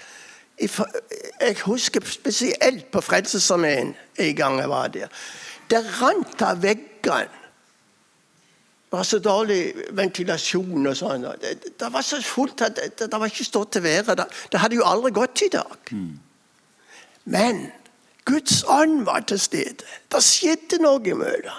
Jeg 0.60 1.55
husker 1.65 2.05
spesielt 2.05 2.91
på 2.91 3.01
Frelsesarmeen 3.01 3.96
en 4.17 4.36
gang 4.36 4.60
jeg 4.60 4.70
var 4.70 4.88
der. 4.88 5.08
Det 5.70 5.82
rant 6.01 6.41
av 6.41 6.62
veggene. 6.62 7.41
Det 8.93 9.00
var 9.00 9.03
så 9.03 9.17
dårlig 9.20 9.74
ventilasjon 9.98 10.86
og 10.86 10.98
sånn. 10.98 11.25
Det, 11.41 11.55
det, 11.79 11.88
var 11.89 12.05
så 12.05 12.20
fullt 12.22 12.62
at 12.62 12.77
det, 12.77 13.08
det 13.10 13.20
var 13.20 13.25
ikke 13.25 13.48
stått 13.48 13.72
til 13.74 13.84
været. 13.84 14.17
Det, 14.17 14.27
det, 14.51 14.60
hadde 14.62 14.77
jo 14.77 14.86
aldri 14.86 15.10
gått 15.12 15.41
i 15.41 15.50
dag. 15.50 15.89
Men 17.25 17.72
Guds 18.25 18.62
ånd 18.70 19.01
var 19.10 19.25
til 19.25 19.39
stede. 19.41 19.82
Det 20.13 20.22
skjedde 20.22 20.77
noe 20.86 21.01
i 21.01 21.17
møtene. 21.17 21.58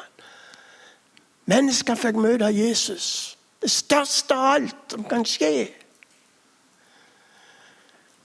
Mennesker 1.51 1.99
fikk 1.99 2.23
møte 2.23 2.49
Jesus. 2.55 3.34
Det 3.65 3.71
største 3.73 4.37
av 4.37 4.51
alt 4.59 4.93
som 4.93 5.05
kan 5.09 5.23
skje. 5.25 5.71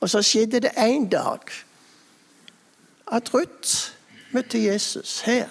Og 0.04 0.10
så 0.12 0.20
skjedde 0.24 0.60
det 0.66 0.74
en 0.76 1.06
dag 1.08 1.54
at 3.08 3.32
Ruth 3.34 3.96
møtte 4.36 4.60
Jesus 4.60 5.22
her. 5.24 5.48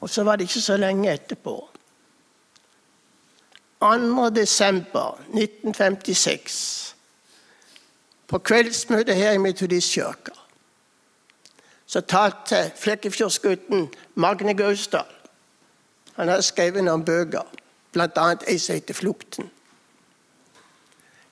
Og 0.00 0.10
så 0.10 0.22
var 0.22 0.36
det 0.36 0.50
ikke 0.50 0.60
så 0.60 0.76
lenge 0.76 1.12
etterpå. 1.12 1.56
2. 3.80 4.28
desember 4.36 5.16
1956, 5.32 6.94
på 8.28 8.38
kveldsmøtet 8.38 9.16
her 9.16 9.32
i 9.32 9.38
Metodistkirka, 9.38 10.32
så 11.86 12.00
talte 12.00 12.72
Flekkefjordsgutten 12.76 13.88
Magne 14.14 14.54
Gausdal. 14.54 15.15
Han 16.16 16.28
har 16.28 16.40
skrevet 16.40 16.84
noen 16.84 17.04
bøker, 17.04 17.44
bl.a. 17.92 18.26
ei 18.48 18.58
som 18.58 18.74
heter 18.74 18.94
'Flukten'. 18.94 19.50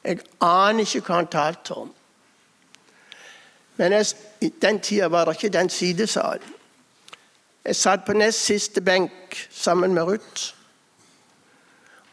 Jeg 0.05 0.19
aner 0.41 0.81
ikke 0.81 1.01
hva 1.01 1.15
han 1.15 1.27
talte 1.27 1.75
om. 1.75 1.95
Men 3.77 3.93
jeg, 3.93 4.07
i 4.41 4.49
den 4.63 4.81
tida 4.81 5.07
var 5.07 5.25
det 5.25 5.35
ikke 5.35 5.59
den 5.59 5.71
sidesalen. 5.71 6.55
Jeg 7.65 7.77
satt 7.77 8.05
på 8.05 8.13
nest 8.13 8.45
siste 8.45 8.81
benk 8.81 9.49
sammen 9.51 9.95
med 9.95 10.03
Ruth. 10.03 10.55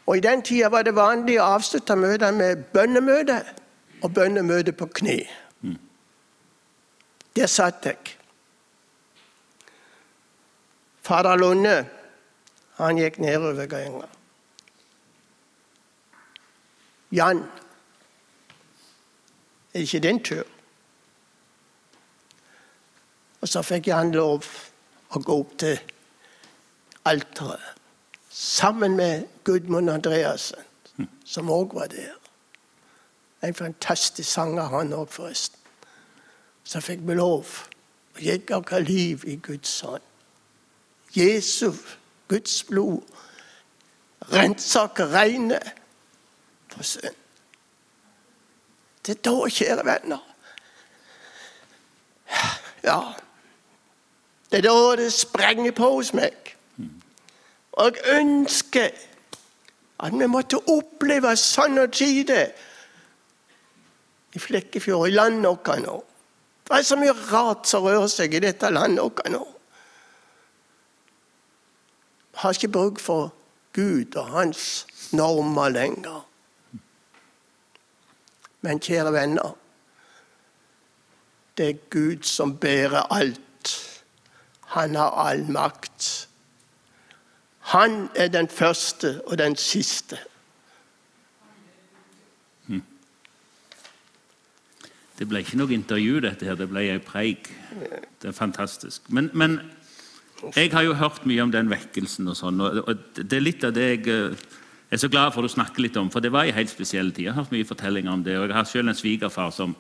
Og 0.06 0.18
I 0.18 0.20
den 0.20 0.42
tida 0.42 0.68
var 0.68 0.82
det 0.82 0.96
vanlig 0.96 1.42
å 1.42 1.50
avslutte 1.58 1.96
møtene 1.96 2.32
med 2.38 2.64
bønnemøte 2.74 3.44
og 4.02 4.14
bønnemøte 4.14 4.72
på 4.72 4.86
kne. 4.86 5.20
Der 7.36 7.48
satt 7.48 7.86
jeg. 7.86 7.98
Fader 11.02 11.36
Lunde 11.36 11.86
han 12.86 12.98
gikk 12.98 13.20
nedover 13.20 13.66
ganga. 13.70 14.08
Jan, 17.12 17.44
er 19.74 19.80
det 19.80 19.82
ikke 19.82 20.00
din 20.00 20.24
tur? 20.24 20.44
Og 23.42 23.48
så 23.48 23.62
fikk 23.62 23.88
Jan 23.88 24.12
lov 24.16 24.48
å 25.12 25.20
gå 25.20 25.38
opp 25.44 25.58
til 25.60 25.80
alteret 27.06 27.78
sammen 28.32 28.96
med 28.96 29.26
Gudmund 29.44 29.90
Andreassen, 29.90 30.62
som 31.26 31.50
òg 31.50 31.74
var 31.76 31.88
der. 31.92 32.16
En 33.44 33.56
fantastisk 33.56 34.30
sanger, 34.30 34.64
han 34.64 34.94
òg, 34.94 35.10
forresten. 35.10 35.60
Så 36.64 36.80
fikk 36.80 37.02
vi 37.04 37.18
lov 37.18 37.50
å 38.16 38.22
gi 38.22 38.38
dere 38.48 38.80
liv 38.86 39.26
i 39.28 39.36
Guds 39.36 39.74
hånd. 39.82 40.06
Jesu, 41.16 41.74
Guds 42.32 42.62
blod, 42.70 43.02
rensaker 44.32 45.12
reine 45.12 45.60
for 46.72 46.88
synd. 46.88 47.18
Det 49.06 49.18
er 49.18 49.22
da, 49.26 49.50
kjære 49.50 49.86
venner. 49.86 50.22
Ja. 52.84 53.00
Det 54.52 54.58
er 54.58 54.68
da 54.68 54.96
det 55.02 55.14
sprenger 55.14 55.72
på 55.76 55.90
hos 55.98 56.14
meg. 56.14 56.56
Og 57.72 57.96
jeg 57.96 58.20
ønsker 58.20 58.90
at 60.02 60.18
vi 60.18 60.28
måtte 60.28 60.60
oppleve 60.70 61.36
sånne 61.38 61.88
tider 61.94 62.50
i 64.34 64.40
Flekkefjord, 64.40 65.08
i 65.10 65.16
landet 65.16 65.50
vårt 65.50 65.84
nå. 65.84 65.98
Det 66.68 66.78
er 66.78 66.88
så 66.88 66.98
mye 67.00 67.16
rart 67.32 67.68
som 67.68 67.84
rører 67.86 68.08
seg 68.12 68.34
i 68.36 68.44
dette 68.44 68.70
landet 68.72 69.04
vårt 69.04 69.30
nå. 69.34 69.44
Har 72.34 72.54
ikke 72.54 72.68
bruk 72.68 73.00
for 73.00 73.34
Gud 73.74 74.16
og 74.16 74.28
hans 74.28 74.88
normer 75.12 75.70
lenger. 75.70 76.28
Men 78.62 78.80
kjære 78.80 79.14
venner, 79.14 79.56
det 81.58 81.70
er 81.70 81.80
Gud 81.90 82.24
som 82.24 82.58
bærer 82.58 83.14
alt. 83.14 83.72
Han 84.76 84.96
har 84.96 85.10
all 85.10 85.52
makt. 85.52 86.30
Han 87.60 88.10
er 88.16 88.28
den 88.28 88.48
første 88.50 89.22
og 89.28 89.38
den 89.38 89.56
siste. 89.56 90.20
Det 95.22 95.28
ble 95.30 95.44
ikke 95.44 95.58
noe 95.60 95.70
intervju, 95.76 96.16
dette 96.26 96.48
her, 96.50 96.56
det 96.58 96.66
ble 96.72 96.82
ei 96.90 96.98
preik. 96.98 97.52
Det 98.22 98.32
er 98.32 98.34
fantastisk. 98.34 99.06
Men, 99.14 99.28
men, 99.38 99.60
jeg 100.56 100.72
har 100.74 100.84
jo 100.86 100.98
hørt 100.98 101.26
mye 101.30 101.44
om 101.44 101.52
den 101.54 101.70
vekkelsen 101.70 102.28
og 102.32 102.38
sånn, 102.38 102.62
og 102.62 102.90
det 103.18 103.38
er 103.38 103.44
litt 103.44 103.64
av 103.68 103.76
det 103.76 103.88
jeg 103.92 104.08
eh, 104.10 104.46
er 104.92 105.00
så 105.00 105.10
glad 105.12 105.32
for 105.36 105.48
å 105.48 105.52
snakke 105.52 105.84
litt 105.84 105.98
om, 106.00 106.10
for 106.12 106.24
det 106.24 106.34
var 106.34 106.50
en 106.50 106.58
helt 106.58 106.72
spesiell 106.72 107.14
tid. 107.14 107.28
Jeg 107.28 107.36
har 107.36 107.44
hørt 107.44 107.54
mye 107.54 107.68
fortellinger 107.68 108.12
om 108.12 108.24
det, 108.26 108.36
og 108.40 108.50
jeg 108.50 108.58
har 108.58 108.68
selv 108.68 108.92
en 108.92 108.98
svigerfar 108.98 109.54
som, 109.56 109.76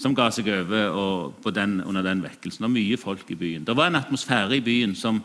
som 0.00 0.16
ga 0.16 0.30
seg 0.34 0.48
over 0.50 1.54
den, 1.54 1.78
under 1.84 2.06
den 2.06 2.24
vekkelsen. 2.24 2.66
Og 2.66 2.74
mye 2.74 2.98
folk 2.98 3.28
i 3.30 3.38
byen. 3.38 3.66
Det 3.68 3.76
var 3.78 3.90
en 3.90 4.00
atmosfære 4.00 4.58
i 4.58 4.64
byen 4.64 4.96
som, 4.98 5.20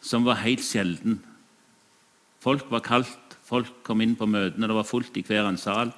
som 0.00 0.26
var 0.26 0.42
helt 0.42 0.64
sjelden. 0.66 1.20
Folk 2.42 2.66
var 2.72 2.82
kaldt, 2.86 3.38
folk 3.46 3.70
kom 3.86 4.02
inn 4.02 4.16
på 4.18 4.26
møtene, 4.26 4.66
det 4.66 4.80
var 4.80 4.88
fullt 4.88 5.14
i 5.20 5.24
hver 5.26 5.46
en 5.46 5.60
sal. 5.60 5.94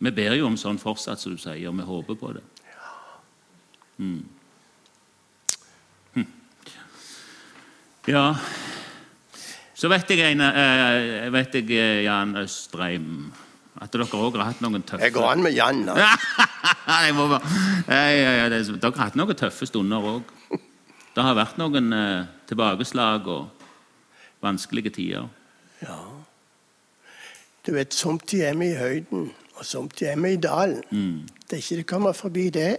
Vi 0.00 0.12
ber 0.16 0.36
jo 0.38 0.46
om 0.48 0.56
sånn 0.56 0.78
fortsatt, 0.80 1.20
som 1.20 1.34
du 1.34 1.40
sier, 1.40 1.66
og 1.68 1.76
vi 1.76 1.88
håper 1.88 2.16
på 2.20 2.30
det. 2.38 2.44
Mm. 4.00 4.22
Ja 8.10 8.24
Så 9.78 9.88
vet 9.88 10.10
jeg, 10.12 10.20
en, 10.34 10.40
eh, 10.44 11.28
vet 11.32 11.54
jeg, 11.56 11.70
eh, 11.72 12.02
Jan 12.04 12.34
Østreim, 12.36 13.30
at 13.80 13.92
dere 13.94 14.04
òg 14.04 14.34
har 14.36 14.50
hatt 14.50 14.60
noen 14.60 14.82
tøffe 14.84 15.06
Jeg 15.06 15.14
går 15.14 15.28
an 15.30 15.42
med 15.46 15.54
Jan. 15.56 15.84
da. 15.86 15.94
Jeg 17.06 17.14
må 17.16 17.28
bare- 17.30 17.48
ja, 17.88 18.02
ja, 18.12 18.32
ja, 18.42 18.48
det- 18.52 18.66
Dere 18.80 18.92
har 18.96 19.04
hatt 19.08 19.16
noen 19.16 19.34
tøffe 19.40 19.66
stunder 19.70 20.04
òg. 20.04 20.22
Det 21.14 21.24
har 21.24 21.34
vært 21.38 21.56
noen 21.58 21.92
eh, 21.96 22.26
tilbakeslag 22.46 23.26
og 23.28 23.48
vanskelige 24.42 24.92
tider. 24.98 25.28
Ja. 25.82 25.96
Du 27.66 27.72
vet, 27.72 27.94
Somtid 27.94 28.42
er 28.50 28.54
vi 28.60 28.70
i 28.74 28.76
høyden, 28.76 29.30
og 29.56 29.64
somtid 29.64 30.08
er 30.12 30.16
vi 30.20 30.34
i 30.34 30.36
dalen. 30.36 30.82
Mm. 30.92 31.24
Det 31.48 31.56
er 31.56 31.62
ikke 31.64 31.76
det 31.80 31.86
kommer 31.86 32.12
forbi 32.12 32.50
det. 32.50 32.76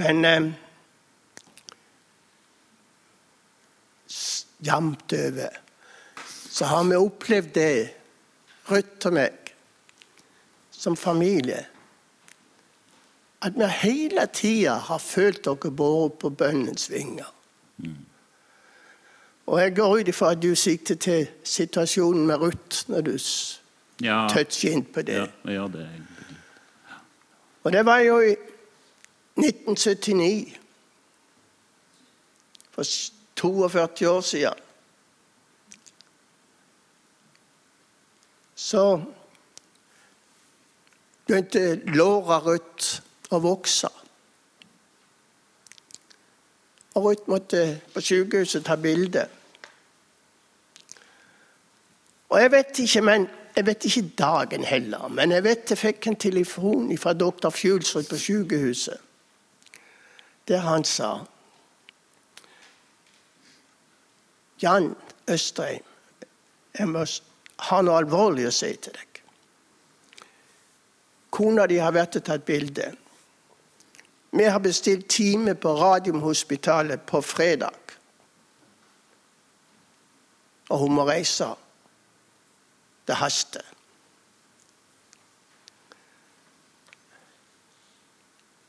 Men 0.00 0.24
eh, 0.24 0.50
jevnt 4.66 5.12
over 5.12 5.58
så 6.50 6.64
har 6.64 6.84
vi 6.84 6.96
opplevd 6.98 7.52
det, 7.54 7.90
Ruth 8.70 9.06
og 9.06 9.12
meg, 9.14 9.52
som 10.70 10.96
familie. 10.98 11.60
At 13.42 13.54
vi 13.56 13.68
hele 13.80 14.26
tida 14.34 14.74
har 14.88 14.98
følt 14.98 15.44
dere 15.46 15.70
båret 15.70 16.18
på 16.18 16.30
bønnens 16.30 16.90
vinger. 16.90 17.30
Og 19.46 19.60
jeg 19.60 19.74
går 19.76 19.94
ut 20.00 20.10
ifra 20.10 20.32
at 20.34 20.42
du 20.42 20.54
sikter 20.54 20.94
til 20.94 21.28
situasjonen 21.44 22.26
med 22.26 22.42
Ruth 22.42 22.90
når 22.90 23.06
du 23.06 23.14
Ja, 24.00 24.26
toucher 24.28 24.72
inn 24.72 24.84
på 24.84 25.02
det. 25.02 25.16
ja, 25.16 25.52
ja, 25.52 25.66
det 25.68 25.86
egentlig. 25.86 26.36
Og 27.62 27.72
det 27.72 27.84
var 27.84 27.98
jo 27.98 28.20
i 28.20 28.34
1979. 29.36 30.56
For 32.70 32.82
42 33.40 34.08
år 34.08 34.20
siden. 34.20 34.54
Så 38.54 39.02
begynte 41.26 41.80
låra 41.94 42.38
Ruth 42.44 43.00
å 43.32 43.40
vokse. 43.40 43.88
Og 46.94 47.04
Ruth 47.06 47.30
måtte 47.30 47.64
på 47.94 48.02
sykehuset 48.04 48.66
ta 48.66 48.76
bilde. 48.76 49.24
Og 52.28 52.40
jeg 52.42 52.52
vet 52.52 52.78
ikke, 52.84 53.02
men 53.02 53.28
jeg 53.56 53.66
vet 53.66 53.84
ikke 53.88 54.12
dagen 54.18 54.64
heller, 54.64 55.08
men 55.08 55.32
jeg 55.32 55.44
vet 55.44 55.70
jeg 55.72 55.78
fikk 55.78 56.06
en 56.06 56.20
telefon 56.20 56.92
fra 56.98 57.16
doktor 57.16 57.50
Fjulsrud 57.50 58.06
på 58.10 58.18
sykehuset, 58.20 59.00
der 60.48 60.66
han 60.68 60.84
sa 60.84 61.16
Jan 64.62 64.94
Østreim, 65.30 65.84
jeg 66.78 66.88
må 66.88 67.04
ha 67.68 67.80
noe 67.84 68.00
alvorlig 68.00 68.46
å 68.48 68.54
si 68.54 68.72
til 68.76 68.96
deg. 68.96 69.22
Kona 71.30 71.66
di 71.70 71.78
har 71.80 71.94
vært 71.94 72.18
og 72.18 72.26
tatt 72.26 72.44
bilde. 72.44 72.90
Vi 74.30 74.44
har 74.46 74.62
bestilt 74.62 75.08
time 75.10 75.54
på 75.54 75.74
Radiumhospitalet 75.78 77.02
på 77.06 77.20
fredag. 77.22 77.96
Og 80.70 80.78
hun 80.84 80.94
må 80.94 81.06
reise. 81.08 81.48
Det 83.06 83.16
haster. 83.18 83.64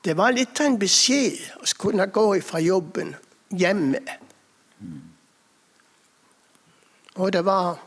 Det 0.02 0.18
var 0.18 0.34
litt 0.34 0.58
av 0.58 0.72
en 0.72 0.80
beskjed 0.82 1.38
å 1.62 1.68
kunne 1.78 2.08
gå 2.10 2.26
fra 2.42 2.62
jobben 2.64 3.14
hjemme. 3.54 4.02
Og 7.16 7.34
det 7.34 7.46
var 7.46 7.80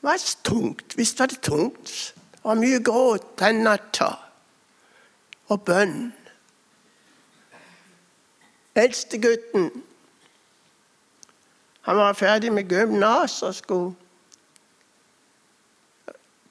det 0.00 0.12
var 0.12 0.34
tungt. 0.44 0.96
Visst 0.98 1.18
var 1.18 1.26
det 1.26 1.40
tungt. 1.42 2.14
Det 2.32 2.44
var 2.44 2.54
mye 2.54 2.82
gråt 2.82 3.38
den 3.38 3.64
natta. 3.66 4.12
Og 5.48 5.62
bønn. 5.62 6.12
Eldstegutten 8.74 9.70
han 11.86 11.96
var 11.96 12.12
ferdig 12.12 12.52
med 12.52 12.68
gymnas 12.68 13.42
og 13.42 13.54
skulle 13.54 13.94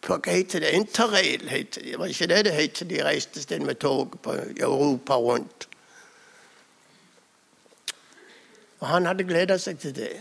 på 0.05 0.15
hva 0.15 0.43
det? 0.51 0.71
Interrail, 0.71 1.49
het. 1.49 1.79
Det 1.83 1.99
var 1.99 2.05
ikke 2.05 2.27
det 2.27 2.45
det 2.45 2.53
het. 2.53 2.83
De 2.89 3.03
reiste 3.03 3.41
sted 3.41 3.59
med 3.59 3.75
tog 3.75 4.19
på 4.21 4.33
Europa 4.59 5.15
rundt. 5.15 5.67
Og 8.79 8.87
han 8.87 9.05
hadde 9.05 9.23
gleda 9.23 9.57
seg 9.57 9.79
til 9.79 9.95
det. 9.95 10.13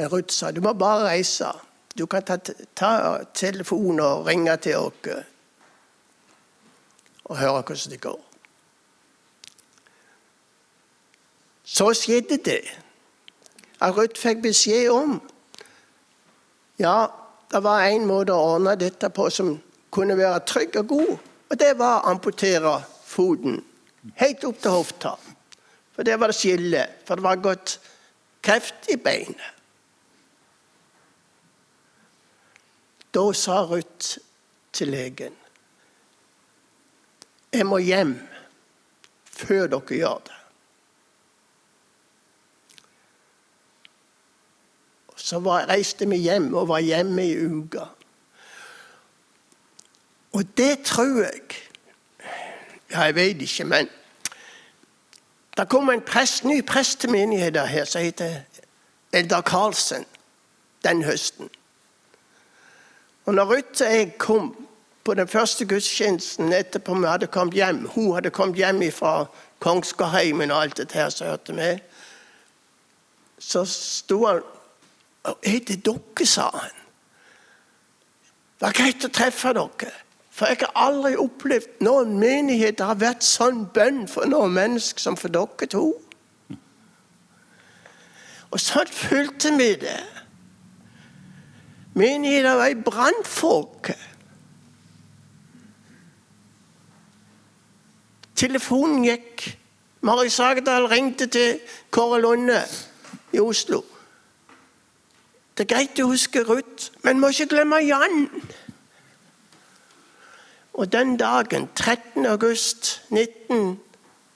Men 0.00 0.08
Ruth 0.08 0.32
sa 0.32 0.48
du 0.50 0.62
må 0.64 0.72
bare 0.72 1.10
reise. 1.10 1.50
Du 1.92 2.06
kan 2.08 2.24
ta, 2.24 2.38
ta 2.74 2.90
telefonen 3.36 4.00
og 4.00 4.22
ringe 4.30 4.54
til 4.64 4.78
oss 4.80 5.10
og 7.30 7.36
høre 7.36 7.60
hvordan 7.60 7.92
det 7.92 7.98
går. 8.00 8.16
Så 11.68 11.90
skjedde 12.00 12.40
det 12.48 12.62
at 13.80 13.92
Ruth 13.98 14.16
fikk 14.16 14.40
beskjed 14.48 14.88
om 14.94 15.20
ja, 16.80 16.96
det 17.52 17.60
var 17.60 17.84
en 17.84 18.08
måte 18.08 18.32
å 18.32 18.56
ordne 18.56 18.78
dette 18.80 19.12
på 19.12 19.28
som 19.28 19.52
kunne 19.92 20.16
være 20.16 20.46
trygg 20.48 20.80
og 20.80 20.90
god, 20.96 21.14
og 21.50 21.60
det 21.60 21.74
var 21.76 22.00
å 22.00 22.14
amputere 22.14 22.78
foten. 23.04 23.60
Helt 24.16 24.48
opp 24.48 24.64
til 24.64 24.78
hofta. 24.80 25.16
For 25.92 26.08
der 26.08 26.16
var 26.16 26.32
det 26.32 26.40
skille. 26.40 26.88
For 27.04 27.20
det 27.20 27.26
var 27.26 27.42
gått 27.44 27.76
kreft 28.40 28.88
i 28.88 28.96
beinet. 28.96 29.59
Da 33.14 33.32
sa 33.32 33.62
Ruth 33.64 34.18
til 34.72 34.88
legen 34.88 35.34
Jeg 37.52 37.66
må 37.66 37.78
hjem 37.82 38.14
før 39.24 39.66
dere 39.66 39.96
gjør 39.96 40.20
det. 40.26 40.36
Så 45.16 45.38
var, 45.38 45.66
reiste 45.68 46.08
vi 46.08 46.16
hjem 46.16 46.54
og 46.54 46.68
var 46.68 46.80
hjemme 46.84 47.26
i 47.26 47.34
uka. 47.46 47.84
Og 50.32 50.44
det 50.56 50.82
tror 50.84 51.24
jeg 51.24 51.42
Ja, 52.90 53.00
jeg 53.00 53.14
vet 53.14 53.42
ikke, 53.42 53.64
men 53.64 53.88
det 55.56 55.68
kom 55.68 55.90
en 55.90 56.02
prest, 56.02 56.44
ny 56.44 56.62
prest 56.66 57.00
til 57.00 57.10
menigheten 57.10 57.68
her 57.68 57.84
som 57.84 58.02
heter 58.02 58.40
Eldar 59.12 59.40
Karlsen 59.40 60.06
den 60.84 61.04
høsten. 61.04 61.50
Og 63.30 63.34
når 63.34 63.44
Ruth 63.44 63.82
og 63.82 63.92
jeg 63.92 64.14
kom 64.18 64.66
på 65.04 65.14
den 65.14 65.28
første 65.28 65.66
gudstjenesten 65.66 66.52
etterpå 66.52 66.96
vi 66.98 67.06
hadde 67.06 67.28
kommet 67.30 67.54
hjem 67.54 67.84
Hun 67.94 68.14
hadde 68.14 68.30
kommet 68.30 68.56
hjem 68.58 68.82
fra 68.92 69.28
Kongsgårdheimen 69.62 70.50
og 70.50 70.62
alt 70.62 70.76
dette 70.76 70.98
her 70.98 71.12
som 71.14 71.28
hørte 71.28 71.52
med. 71.52 71.78
Så 73.38 73.62
sto 73.70 74.26
han 74.26 74.42
Er 75.46 75.60
det 75.68 75.84
dere, 75.86 76.26
sa 76.26 76.50
han. 76.50 76.74
Det 78.58 78.66
var 78.66 78.72
greit 78.72 79.06
å 79.06 79.14
treffe 79.14 79.54
dere. 79.54 79.94
For 80.30 80.50
jeg 80.50 80.64
har 80.64 80.88
aldri 80.88 81.14
opplevd 81.14 81.84
noen 81.86 82.18
menighet 82.18 82.78
det 82.82 82.86
har 82.88 82.98
vært 82.98 83.22
sånn 83.22 83.68
bønn 83.74 84.08
for 84.08 84.26
noen 84.26 84.58
mennesker 84.58 85.06
som 85.06 85.16
for 85.16 85.30
dere 85.30 85.70
to. 85.70 85.92
Og 88.50 88.58
sånn 88.58 88.90
følte 88.90 89.54
vi 89.54 89.76
det. 89.86 90.00
Menigheten 92.00 92.56
var 92.56 92.66
i 92.66 92.74
brannfolke. 92.74 93.94
Telefonen 98.36 99.02
gikk. 99.04 99.58
Mari 100.00 100.30
Sagdal 100.32 100.86
ringte 100.88 101.26
til 101.26 101.58
Kåre 101.92 102.22
Lunde 102.22 102.62
i 103.36 103.40
Oslo. 103.40 103.82
Det 105.52 105.66
er 105.66 105.74
greit 105.74 106.00
å 106.00 106.08
huske 106.08 106.40
Ruth, 106.48 106.88
men 107.04 107.20
må 107.20 107.34
ikke 107.34 107.50
glemme 107.52 107.82
Jan. 107.84 108.30
Og 110.72 110.88
den 110.88 111.18
dagen, 111.20 111.68
13. 111.76 112.24
august 112.32 113.02
19, 113.10 113.76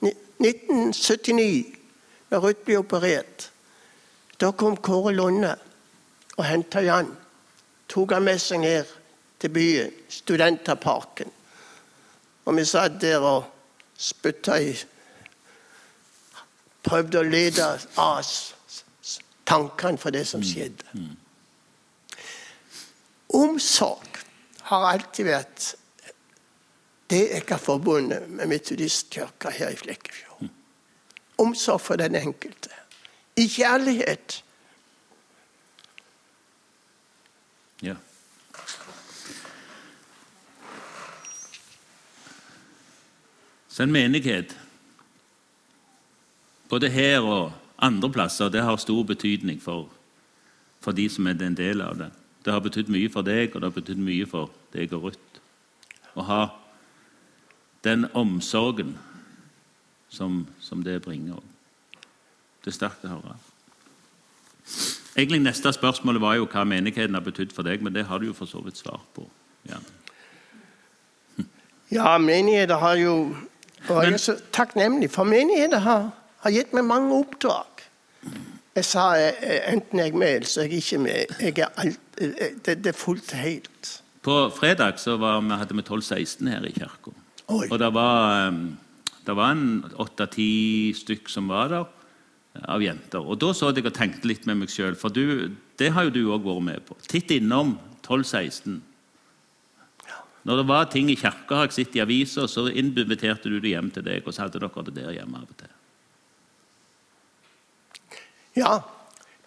1979, 0.05 1.64
da 2.29 2.44
Ruth 2.44 2.61
ble 2.68 2.83
operert, 2.85 3.50
da 4.37 4.53
kom 4.53 4.77
Kåre 4.77 5.16
Lunde 5.16 5.57
og 6.37 6.44
henta 6.44 6.85
Jan. 6.85 7.14
Tok 7.94 8.12
han 8.16 8.24
med 8.26 8.40
seg 8.42 8.59
ned 8.59 8.90
til 9.38 9.52
byen, 9.54 9.92
Studenterparken. 10.11 11.30
Og 12.44 12.57
vi 12.57 12.64
satt 12.66 12.98
der 13.00 13.22
og 13.22 13.44
spytta 13.96 14.59
i 14.61 14.74
Prøvde 16.85 17.22
å 17.22 17.24
lede 17.24 17.64
av 17.96 18.26
tankene 19.48 20.00
for 20.00 20.12
det 20.12 20.26
som 20.28 20.42
skjedde. 20.44 20.85
Omsorg 23.33 24.18
har 24.68 24.85
alltid 24.90 25.30
vært 25.30 25.70
det 27.09 27.22
jeg 27.30 27.46
har 27.48 27.62
forbundet 27.62 28.28
med 28.28 28.52
Metodistkirka 28.52 29.54
her 29.54 29.72
i 29.72 29.80
Flekkefjord. 29.80 30.50
Omsorg 31.40 31.80
for 31.80 32.00
den 32.00 32.20
enkelte. 32.20 32.68
I 33.40 33.48
kjærlighet. 33.48 34.43
Ja. 37.82 37.96
Så 43.68 43.82
en 43.82 43.92
menighet, 43.92 44.58
både 46.70 46.88
her 46.88 47.20
og 47.26 47.52
andre 47.78 48.10
plasser, 48.12 48.48
det 48.48 48.62
har 48.62 48.76
stor 48.76 49.02
betydning 49.02 49.62
for, 49.62 49.88
for 50.80 50.94
de 50.94 51.08
som 51.10 51.26
er 51.26 51.42
en 51.42 51.56
del 51.58 51.82
av 51.82 51.98
det. 51.98 52.10
Det 52.44 52.52
har 52.52 52.62
betydd 52.62 52.92
mye 52.92 53.10
for 53.10 53.26
deg, 53.26 53.50
og 53.50 53.60
det 53.60 53.70
har 53.70 53.74
betydd 53.74 54.04
mye 54.04 54.28
for 54.30 54.52
deg 54.76 54.92
og 54.94 55.08
Ruth. 55.08 55.40
Å 56.14 56.22
ha 56.28 56.42
den 57.82 58.06
omsorgen 58.14 58.94
som, 60.08 60.44
som 60.60 60.84
det 60.87 61.00
bringer. 61.02 61.42
Det 62.62 62.70
er 62.70 62.78
sterkt 62.78 63.08
å 63.08 63.16
høre. 63.16 63.34
Egentlig 65.16 65.40
Neste 65.44 65.72
spørsmål 65.72 66.18
var 66.20 66.35
jo 66.40 66.46
hva 66.50 66.64
menigheten 66.66 67.14
har 67.14 67.22
betydd 67.22 67.53
for 67.55 67.66
deg, 67.66 67.83
men 67.83 67.94
det 67.94 68.07
har 68.09 68.18
du 68.18 68.27
jo 68.27 68.35
for 68.35 68.50
så 68.50 68.62
vidt 68.64 68.81
svar 68.81 69.00
på. 69.14 69.27
Ja, 69.70 69.79
ja 71.98 72.18
menigheter 72.18 72.83
har 72.83 72.98
jo 73.00 73.37
Og 73.88 74.05
jeg 74.05 74.12
er 74.16 74.22
så 74.22 74.35
takknemlig, 74.53 75.11
for 75.12 75.29
menigheter 75.29 75.79
har, 75.85 76.09
har 76.40 76.50
gitt 76.50 76.72
meg 76.72 76.87
mange 76.88 77.12
oppdrag. 77.14 77.83
Jeg 78.74 78.87
sa 78.88 79.11
enten 79.68 80.00
jeg 80.00 80.11
er 80.11 80.16
med, 80.18 80.31
eller 80.38 80.48
så 80.50 80.62
er 80.62 80.72
jeg 80.72 80.81
ikke 80.83 80.98
med. 81.05 81.35
Jeg 81.40 81.59
er 81.59 81.74
alt, 81.79 82.00
det, 82.16 82.79
det 82.83 82.90
er 82.90 82.96
fullt 82.96 83.35
helt. 83.37 83.90
På 84.24 84.48
fredag 84.57 84.98
så 84.98 85.18
var, 85.20 85.42
vi 85.44 85.59
hadde 85.61 85.77
vi 85.77 85.85
12-16 85.85 86.48
her 86.48 86.64
i 86.64 86.72
kirka. 86.72 87.12
Og 87.53 87.79
det 87.79 87.90
var, 87.94 88.50
det 89.27 89.37
var 89.37 89.53
en 89.53 89.85
åtte-ti 90.00 90.94
stykk 90.96 91.29
som 91.29 91.53
var 91.53 91.68
der, 91.68 91.85
av 92.62 92.82
jenter. 92.82 93.22
Og 93.22 93.38
Da 93.40 93.52
så 93.54 93.72
jeg 93.74 93.86
og 93.86 93.94
tenkte 93.94 94.28
litt 94.30 94.46
med 94.46 94.62
meg 94.62 94.72
sjøl, 94.72 94.94
for 94.98 95.10
du, 95.10 95.50
det 95.78 95.92
har 95.92 96.06
jo 96.06 96.14
du 96.14 96.22
òg 96.32 96.44
vært 96.46 96.66
med 96.68 96.84
på. 96.86 96.96
Titt 97.10 97.30
innom 97.34 97.78
12-16. 98.06 98.80
Når 100.44 100.60
det 100.60 100.66
var 100.68 100.90
ting 100.92 101.08
i 101.08 101.16
kirka, 101.16 101.56
har 101.56 101.70
jeg 101.70 101.78
sett 101.78 101.96
i 101.96 102.02
avisa, 102.04 102.44
så 102.48 102.66
inviterte 102.68 103.48
du 103.48 103.56
det 103.60 103.72
hjem 103.72 103.88
til 103.90 104.04
deg, 104.04 104.26
og 104.26 104.34
så 104.34 104.44
hadde 104.44 104.60
dere 104.60 104.84
det 104.90 104.96
der 104.98 105.14
hjemme 105.16 105.40
av 105.40 105.48
og 105.48 105.56
til. 105.62 105.72
Ja. 108.60 108.74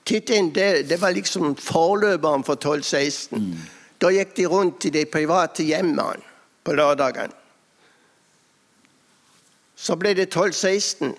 Titt 0.08 0.32
inn, 0.34 0.50
det, 0.56 0.88
det 0.90 0.98
var 1.02 1.14
liksom 1.14 1.54
forløperen 1.60 2.46
for 2.48 2.56
12-16. 2.56 3.38
Mm. 3.38 3.60
Da 4.02 4.10
gikk 4.14 4.34
de 4.38 4.48
rundt 4.50 4.88
i 4.88 4.94
de 4.94 5.04
private 5.10 5.66
hjemmene 5.68 6.24
på 6.66 6.76
lørdagen. 6.76 7.34
Så 9.78 9.96
ble 10.00 10.16
det 10.18 10.32
12-16. 10.34 11.14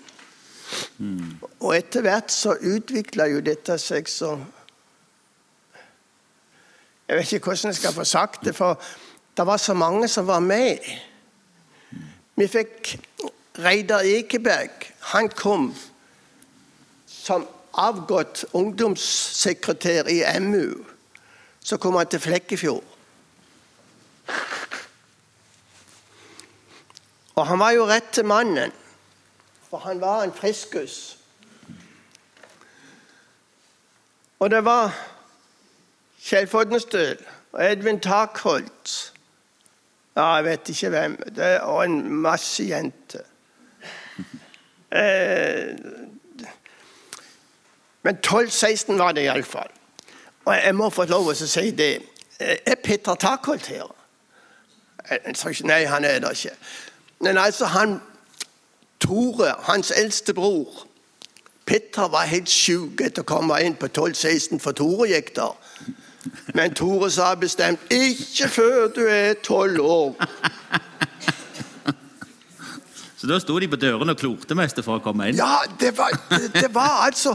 Og 1.60 1.74
etter 1.76 2.04
hvert 2.04 2.32
så 2.32 2.56
utvikla 2.56 3.28
jo 3.32 3.40
dette 3.44 3.78
seg 3.80 4.08
så 4.10 4.36
Jeg 7.08 7.16
vet 7.16 7.30
ikke 7.32 7.48
hvordan 7.48 7.70
jeg 7.72 7.78
skal 7.78 7.94
få 7.96 8.04
sagt 8.04 8.42
det, 8.44 8.52
for 8.56 8.76
det 9.36 9.46
var 9.46 9.56
så 9.56 9.72
mange 9.74 10.08
som 10.12 10.26
var 10.28 10.42
med. 10.44 10.84
Vi 12.36 12.48
fikk 12.52 12.98
Reidar 13.64 14.04
Ekeberg. 14.04 14.90
Han 15.14 15.30
kom 15.32 15.70
som 17.08 17.46
avgått 17.72 18.44
ungdomssekretær 18.52 20.10
i 20.12 20.20
MU. 20.40 20.84
Så 21.64 21.76
kom 21.80 21.96
han 21.96 22.06
til 22.06 22.20
Flekkefjord. 22.20 22.84
Og 27.38 27.46
han 27.46 27.58
var 27.58 27.70
jo 27.76 27.86
rette 27.86 28.22
mannen, 28.26 28.72
for 29.70 29.78
han 29.78 30.00
var 30.00 30.22
en 30.22 30.32
friskus. 30.32 31.18
Og 34.38 34.50
det 34.50 34.64
var 34.64 34.94
Kjell 36.22 36.48
Fodnestøl 36.48 37.18
og 37.52 37.72
Edvin 37.72 38.00
Takholt 38.00 39.14
ja, 40.18 40.34
jeg 40.34 40.44
vet 40.44 40.68
ikke 40.68 40.88
hvem. 40.88 41.16
Det, 41.36 41.60
og 41.60 41.84
en 41.84 42.12
masse 42.12 42.64
jenter. 42.64 43.26
Eh, 44.92 45.76
men 48.02 48.18
12-16 48.26 48.96
var 48.96 49.12
det 49.12 49.26
iallfall. 49.26 49.68
Og 50.44 50.54
jeg 50.64 50.74
må 50.74 50.88
få 50.90 51.04
lov 51.04 51.26
til 51.34 51.44
å 51.44 51.48
si 51.52 51.70
det. 51.76 51.90
Eh, 52.40 52.54
er 52.72 52.78
Peter 52.80 53.18
Takholt 53.20 53.66
her? 53.68 53.84
Eh, 55.10 55.28
nei, 55.68 55.82
han 55.84 56.08
er 56.08 56.22
det 56.24 56.30
ikke. 56.38 56.54
Men 57.20 57.36
altså, 57.36 57.68
han 57.68 57.98
Tore, 59.00 59.54
hans 59.68 59.92
eldste 59.94 60.34
bror 60.34 60.88
Petter 61.68 62.08
var 62.08 62.24
helt 62.30 62.48
sjuk 62.48 63.02
etter 63.04 63.20
å 63.20 63.28
komme 63.28 63.58
inn 63.60 63.74
på 63.76 63.90
12-16, 63.92 64.56
for 64.62 64.72
Tore 64.72 65.10
gikk 65.10 65.34
der. 65.36 65.52
Men 66.56 66.72
Tore 66.74 67.10
sa 67.12 67.34
bestemt 67.36 67.92
'ikke 67.92 68.48
før 68.48 68.88
du 68.94 69.02
er 69.04 69.34
tolv 69.44 69.80
år'. 69.80 70.14
Så 73.18 73.26
da 73.26 73.38
sto 73.38 73.58
de 73.58 73.68
på 73.68 73.76
dørene 73.76 74.14
og 74.14 74.18
klorte 74.18 74.54
mest 74.54 74.80
for 74.84 74.96
å 74.96 75.02
komme 75.02 75.28
inn? 75.28 75.36
Ja, 75.36 75.66
det 75.80 75.92
var, 75.98 76.14
det, 76.30 76.52
det 76.54 76.74
var 76.74 77.04
altså 77.06 77.34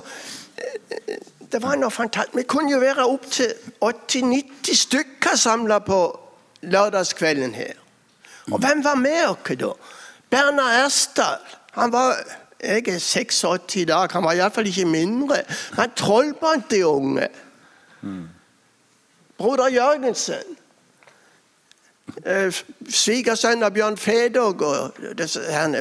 Det 1.51 1.61
var 1.61 1.75
noe 1.77 1.91
fantastisk. 1.91 2.37
Vi 2.37 2.43
kunne 2.49 2.71
jo 2.71 2.79
være 2.81 3.05
opptil 3.05 3.51
80-90 3.81 4.77
stykker 4.79 5.35
samla 5.37 5.79
på 5.85 5.99
lørdagskvelden 6.61 7.53
her. 7.53 7.75
Og 8.51 8.57
hvem 8.59 8.81
var 8.83 8.95
med 8.95 9.27
oss 9.27 9.59
da? 9.59 9.69
Bernhard 10.33 10.85
Ersdal 10.85 11.37
han 11.71 11.91
var, 11.91 12.15
Jeg 12.63 12.87
er 12.87 12.99
86 12.99 13.75
i 13.75 13.85
dag, 13.85 14.11
han 14.11 14.23
var 14.23 14.33
iallfall 14.33 14.67
ikke 14.67 14.85
mindre. 14.85 15.41
Han 15.73 15.91
trollbandt 15.95 16.71
de 16.71 16.85
unge. 16.87 17.27
Mm. 18.01 18.29
Broder 19.37 19.67
Jørgensen. 19.69 20.57
Eh, 22.25 22.61
svigersønn 22.89 23.63
av 23.63 23.73
Bjørn 23.75 23.97
Fedog 23.97 24.61
og 24.61 25.01
han, 25.49 25.75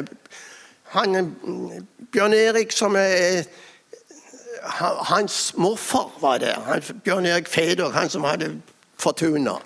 han, 0.95 1.37
Bjørn 2.12 2.35
Erik 2.35 2.73
som 2.73 2.97
er 2.97 3.45
Hans 5.11 5.55
morfar 5.57 6.11
var 6.21 6.38
det. 6.38 6.55
Han, 6.67 6.83
Bjørn 7.05 7.27
Erik 7.27 7.49
Fedog, 7.49 7.93
han 7.93 8.11
som 8.11 8.25
hadde 8.25 8.53
Fortuna. 8.99 9.57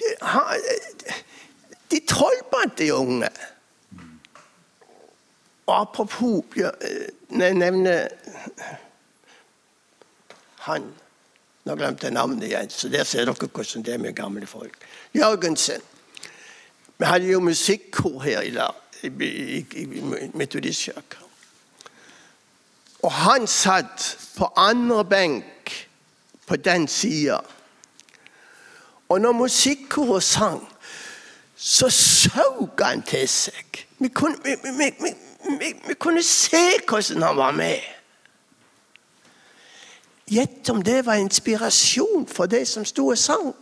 De, 0.00 0.14
de 1.90 2.00
trollbandt 2.08 2.78
de 2.78 2.94
unge. 2.94 3.28
Og 5.66 5.80
apropos 5.80 6.44
Jeg 6.56 7.54
nevner 7.54 8.08
han 10.58 10.94
Nå 11.64 11.74
glemte 11.76 12.06
jeg 12.06 12.14
navnet 12.16 12.46
igjen, 12.46 12.70
så 12.70 12.88
der 12.88 13.04
ser 13.04 13.26
dere 13.28 13.34
hvordan 13.52 13.82
det 13.84 13.94
er 13.94 13.98
med 14.00 14.14
gamle 14.16 14.46
folk. 14.46 14.72
Jørgensen. 15.12 15.82
Vi 16.98 17.04
hadde 17.04 17.28
jo 17.28 17.40
musikkor 17.40 18.22
her 18.24 18.40
i, 18.40 18.54
i, 19.02 19.66
i 19.76 19.84
Metodistkirka. 20.34 21.20
Og 23.02 23.12
han 23.12 23.46
satt 23.46 24.16
på 24.38 24.48
andre 24.56 25.04
benk 25.04 25.74
på 26.46 26.56
den 26.56 26.88
sida. 26.88 27.38
Og 29.08 29.20
når 29.20 29.32
musikkoret 29.32 30.22
sang, 30.22 30.68
så 31.58 31.90
saug 31.90 32.78
han 32.78 33.02
til 33.02 33.26
seg. 33.28 33.86
Vi 33.98 34.08
kunne, 34.14 34.38
vi, 34.44 34.54
vi, 34.62 34.90
vi, 35.58 35.72
vi 35.88 35.94
kunne 35.98 36.22
se 36.22 36.78
hvordan 36.86 37.22
han 37.22 37.36
var 37.36 37.50
med. 37.50 37.80
Gjett 40.30 40.70
om 40.70 40.82
det 40.82 41.06
var 41.06 41.18
inspirasjon 41.18 42.28
for 42.30 42.46
det 42.46 42.68
som 42.68 42.84
sto 42.84 43.08
og 43.08 43.18
sang. 43.18 43.54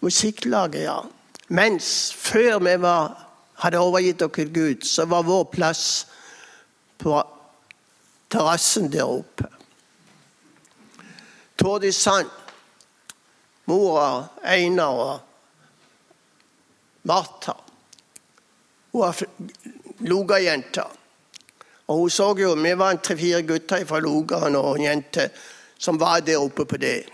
Musikklaget, 0.00 0.82
ja. 0.82 1.00
Mens 1.48 2.14
før 2.14 2.58
vi 2.58 2.76
var, 2.80 3.26
hadde 3.58 3.78
overgitt 3.78 4.20
dere 4.20 4.46
Gud, 4.54 4.86
så 4.86 5.04
var 5.04 5.26
vår 5.26 5.44
plass 5.52 6.06
på 6.98 7.22
terrassen 8.30 8.92
der 8.92 9.08
oppe. 9.08 9.48
Tordis 11.58 11.96
Sand, 11.96 12.30
mora 13.66 14.26
Einar 14.44 15.00
og 15.04 15.20
Martha. 17.02 17.52
Hun 18.92 19.00
var 19.00 19.24
Loga-jenta. 19.98 20.84
Og 21.86 21.98
hun 21.98 22.10
så 22.10 22.34
jo, 22.38 22.54
Vi 22.54 22.78
var 22.78 22.96
tre-fire 22.96 23.42
gutter 23.42 23.84
fra 23.84 24.00
Loga 24.00 24.36
og 24.36 24.78
en 24.78 24.84
jente 24.84 25.30
som 25.78 26.00
var 26.00 26.20
der 26.20 26.40
oppe 26.40 26.64
på 26.64 26.76
det. 26.76 27.04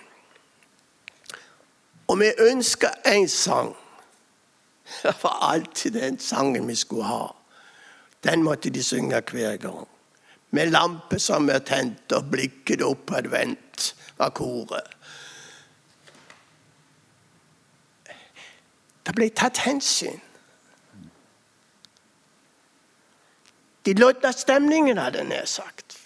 Og 2.08 2.18
vi 2.20 2.32
ønska 2.38 2.90
en 3.06 3.28
sang. 3.28 3.76
Det 5.02 5.14
var 5.22 5.38
alltid 5.40 5.92
den 5.92 6.18
sangen 6.18 6.68
vi 6.68 6.74
skulle 6.74 7.04
ha. 7.04 7.34
Den 8.24 8.42
måtte 8.42 8.70
de 8.70 8.82
synge 8.82 9.22
hver 9.30 9.56
gang. 9.56 9.88
Med 10.50 10.70
lampe 10.70 11.18
som 11.18 11.48
er 11.50 11.58
tent 11.58 12.12
og 12.12 12.30
blikket 12.30 12.82
oppadvendt, 12.82 13.94
var 14.18 14.30
koret. 14.34 14.90
Det 19.10 19.16
ble 19.18 19.26
tatt 19.34 19.58
hensyn. 19.64 20.20
De 23.82 23.94
lodda 23.98 24.30
stemningen, 24.30 25.00
hadde 25.02 25.18
jeg 25.18 25.26
nær 25.32 25.48
sagt. 25.50 25.96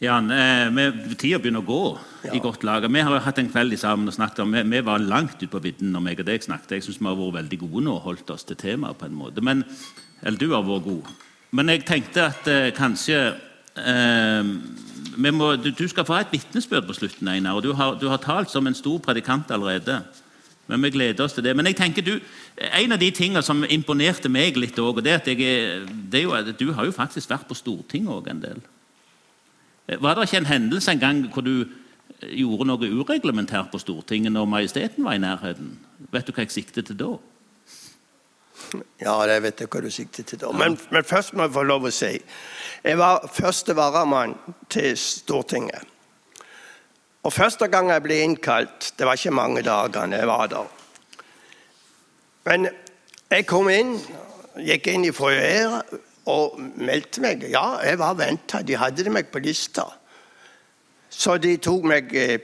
Jan, 0.00 0.30
eh, 0.32 0.72
tida 1.20 1.36
begynner 1.42 1.60
å 1.60 1.68
gå 1.68 1.82
ja. 2.22 2.32
i 2.32 2.40
godt 2.40 2.64
lag. 2.64 2.88
Vi 2.88 3.04
har 3.04 3.12
jo 3.12 3.20
hatt 3.26 3.42
en 3.42 3.52
kveld 3.52 3.76
sammen 3.76 4.08
og 4.08 4.16
snakket 4.16 4.40
om, 4.46 4.56
vi, 4.56 4.64
vi 4.72 4.80
var 4.88 5.04
langt 5.04 5.36
ute 5.42 5.52
på 5.52 5.60
vidden 5.60 5.92
når 5.92 6.06
meg 6.06 6.24
og 6.24 6.30
deg 6.30 6.48
snakket. 6.48 6.78
Jeg 6.78 6.86
syns 6.86 7.02
vi 7.02 7.10
har 7.10 7.18
vært 7.18 7.40
veldig 7.42 7.58
gode 7.66 7.84
nå 7.90 7.98
og 7.98 8.04
holdt 8.06 8.32
oss 8.32 8.48
til 8.48 8.56
temaet 8.56 8.96
på 8.96 9.10
en 9.10 9.20
måte. 9.20 9.44
Men, 9.44 9.66
eller 10.22 10.40
du 10.40 10.48
har 10.54 10.64
vært 10.64 10.88
god. 10.88 11.12
Men 11.60 11.74
jeg 11.74 11.84
tenkte 11.92 12.30
at 12.30 12.48
eh, 12.48 12.70
kanskje 12.78 13.20
eh, 13.84 14.54
må, 15.18 15.56
du, 15.56 15.70
du, 15.74 15.88
skal 15.90 16.06
få 16.06 16.20
et 16.20 16.32
vitnesbyrd 16.32 16.86
på 16.86 16.94
slutten, 16.94 17.28
Einar. 17.28 17.58
og 17.58 17.62
du 17.62 17.72
har, 17.74 17.96
du 17.98 18.06
har, 18.08 18.20
talt 18.22 18.50
som 18.50 18.66
en 18.66 18.74
stor 18.74 18.98
predikant 19.02 19.50
allerede. 19.50 20.02
Men 20.68 20.82
vi 20.82 20.90
gleder 20.90 21.24
oss 21.24 21.32
til 21.32 21.44
det. 21.44 21.56
Men 21.56 21.66
jeg 21.66 21.76
tenker 21.76 22.04
du, 22.04 22.18
en 22.56 22.92
av 22.92 23.00
de 23.00 23.10
tingene 23.10 23.42
som 23.42 23.64
imponerte 23.64 24.28
meg 24.28 24.56
litt 24.60 24.78
òg, 24.78 25.00
det, 25.02 25.20
det 25.24 26.20
er 26.20 26.26
jo 26.26 26.36
at 26.36 26.52
du 26.60 26.72
har 26.76 26.84
jo 26.84 26.94
faktisk 26.94 27.30
vært 27.30 27.48
på 27.48 27.56
Stortinget 27.56 28.12
òg 28.12 28.28
en 28.30 28.42
del. 28.42 28.60
Var 29.88 30.14
det 30.14 30.28
ikke 30.28 30.42
en 30.42 30.52
hendelse 30.52 30.92
en 30.92 31.00
gang 31.00 31.22
hvor 31.32 31.42
du 31.42 31.64
gjorde 32.20 32.66
noe 32.68 32.90
ureglementært 33.00 33.72
på 33.72 33.80
Stortinget 33.80 34.34
når 34.34 34.50
Majesteten 34.50 35.06
var 35.06 35.16
i 35.16 35.22
nærheten? 35.22 35.78
Vet 36.12 36.28
du 36.28 36.34
hva 36.34 36.44
jeg 36.44 36.52
sikter 36.52 36.84
til 36.84 36.98
da? 37.00 37.14
Ja, 39.00 39.14
jeg 39.30 39.42
vet 39.42 39.60
ikke 39.64 39.78
hva 39.78 39.84
du 39.86 39.92
sikter 39.92 40.26
til 40.26 40.40
da. 40.42 40.50
Men, 40.52 40.76
men 40.92 41.06
først 41.06 41.34
må 41.34 41.46
jeg 41.46 41.54
få 41.54 41.64
lov 41.68 41.88
å 41.88 41.92
si 41.94 42.16
jeg 42.84 42.98
var 42.98 43.24
første 43.34 43.74
varamann 43.76 44.36
til 44.70 44.92
Stortinget. 44.98 45.82
Og 47.26 47.32
Første 47.34 47.66
gang 47.68 47.90
jeg 47.90 48.02
ble 48.04 48.20
innkalt 48.22 48.92
Det 48.96 49.06
var 49.06 49.18
ikke 49.18 49.34
mange 49.34 49.62
dagene 49.66 50.20
jeg 50.20 50.28
var 50.30 50.46
der. 50.52 50.68
Men 52.46 52.68
jeg 53.28 53.44
kom 53.44 53.68
inn, 53.68 53.98
gikk 54.64 54.86
inn 54.88 55.04
i 55.04 55.12
foajeen 55.12 55.98
og 56.32 56.54
meldte 56.80 57.20
meg. 57.20 57.42
Ja, 57.52 57.76
jeg 57.84 57.98
var 58.00 58.14
venta. 58.16 58.62
De 58.64 58.78
hadde 58.80 59.12
meg 59.12 59.28
på 59.32 59.42
lista. 59.44 59.84
Så 61.10 61.38
de 61.40 61.56
tok 61.56 61.86
meg, 61.88 62.16
eh, 62.16 62.38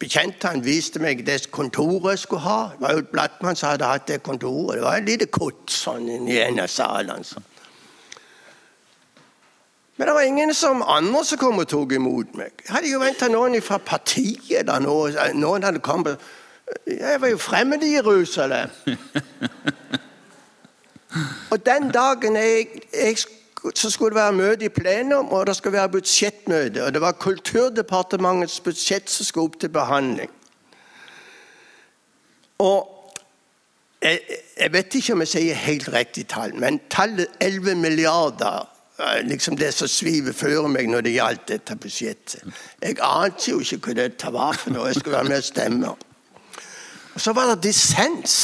Bekjentene 0.00 0.64
viste 0.64 0.98
meg 0.98 1.22
det 1.26 1.50
kontoret 1.54 2.10
jeg 2.10 2.18
skulle 2.18 2.42
ha. 2.42 2.70
Det 2.72 2.80
var 2.80 2.96
jo 2.96 3.02
Blattmann 3.12 3.56
som 3.56 3.70
hadde 3.70 3.84
hatt 3.84 4.08
det 4.08 4.22
kontoret. 4.22 4.76
Det 4.76 4.82
var 4.82 4.96
et 4.96 5.08
lite 5.08 5.26
kutt 5.26 5.70
sånn 5.70 6.28
i 6.28 6.40
en 6.42 6.60
av 6.60 6.66
salene. 6.66 7.24
Sånn. 7.24 7.44
Men 9.98 10.06
det 10.06 10.14
var 10.14 10.20
ingen 10.20 10.54
som 10.54 10.82
andre 10.82 11.24
som 11.24 11.38
kom 11.38 11.58
og 11.58 11.68
tok 11.68 11.92
imot 11.92 12.36
meg. 12.38 12.52
Jeg 12.62 12.74
hadde 12.74 12.92
jo 12.92 13.00
venta 13.02 13.28
noen 13.28 13.62
fra 13.62 13.78
partiet. 13.78 14.66
da, 14.66 14.78
noen 14.78 15.62
hadde 15.62 15.82
kommet. 15.82 16.20
Jeg 16.86 17.20
var 17.20 17.28
jo 17.28 17.38
fremmed 17.38 17.82
i 17.82 17.96
Jerusalem. 17.96 18.70
Og 21.50 21.66
den 21.66 21.90
dagen 21.90 22.36
jeg, 22.36 22.66
jeg, 22.92 23.16
så 23.74 23.90
skulle 23.90 24.10
det 24.14 24.20
være 24.20 24.32
møte 24.32 24.64
i 24.64 24.68
plenum, 24.68 25.28
og 25.28 25.46
det 25.46 25.56
skulle 25.56 25.78
være 25.78 25.88
budsjettmøte. 25.88 26.84
Og 26.84 26.94
det 26.94 27.00
var 27.00 27.12
Kulturdepartementets 27.12 28.60
budsjett 28.60 29.10
som 29.10 29.24
skulle 29.24 29.50
opp 29.50 29.60
til 29.60 29.68
behandling. 29.68 30.30
Og 32.58 32.94
jeg, 34.02 34.20
jeg 34.60 34.72
vet 34.72 34.94
ikke 34.94 35.12
om 35.12 35.22
jeg 35.24 35.32
sier 35.34 35.54
helt 35.54 35.92
riktig 35.92 36.26
tall, 36.30 36.54
men 36.54 36.80
tallet 36.90 37.26
11 37.40 37.74
milliarder 37.74 38.66
liksom 39.22 39.56
det 39.56 39.74
som 39.74 39.88
sviver 39.88 40.34
før 40.34 40.66
meg 40.70 40.88
når 40.90 41.06
det 41.06 41.14
gjaldt 41.14 41.48
dette 41.48 41.76
budsjettet. 41.78 42.42
Jeg 42.82 42.98
ante 43.04 43.50
jo 43.50 43.60
ikke 43.62 43.92
hva 43.92 43.94
dette 44.00 44.32
var 44.34 44.58
for 44.58 44.74
noe. 44.74 44.88
Jeg 44.90 44.98
skulle 44.98 45.16
være 45.16 45.30
med 45.30 45.38
og 45.38 45.46
stemme. 45.46 45.92
Og 47.14 47.20
så 47.22 47.32
var 47.32 47.52
det 47.52 47.62
dissens. 47.62 48.34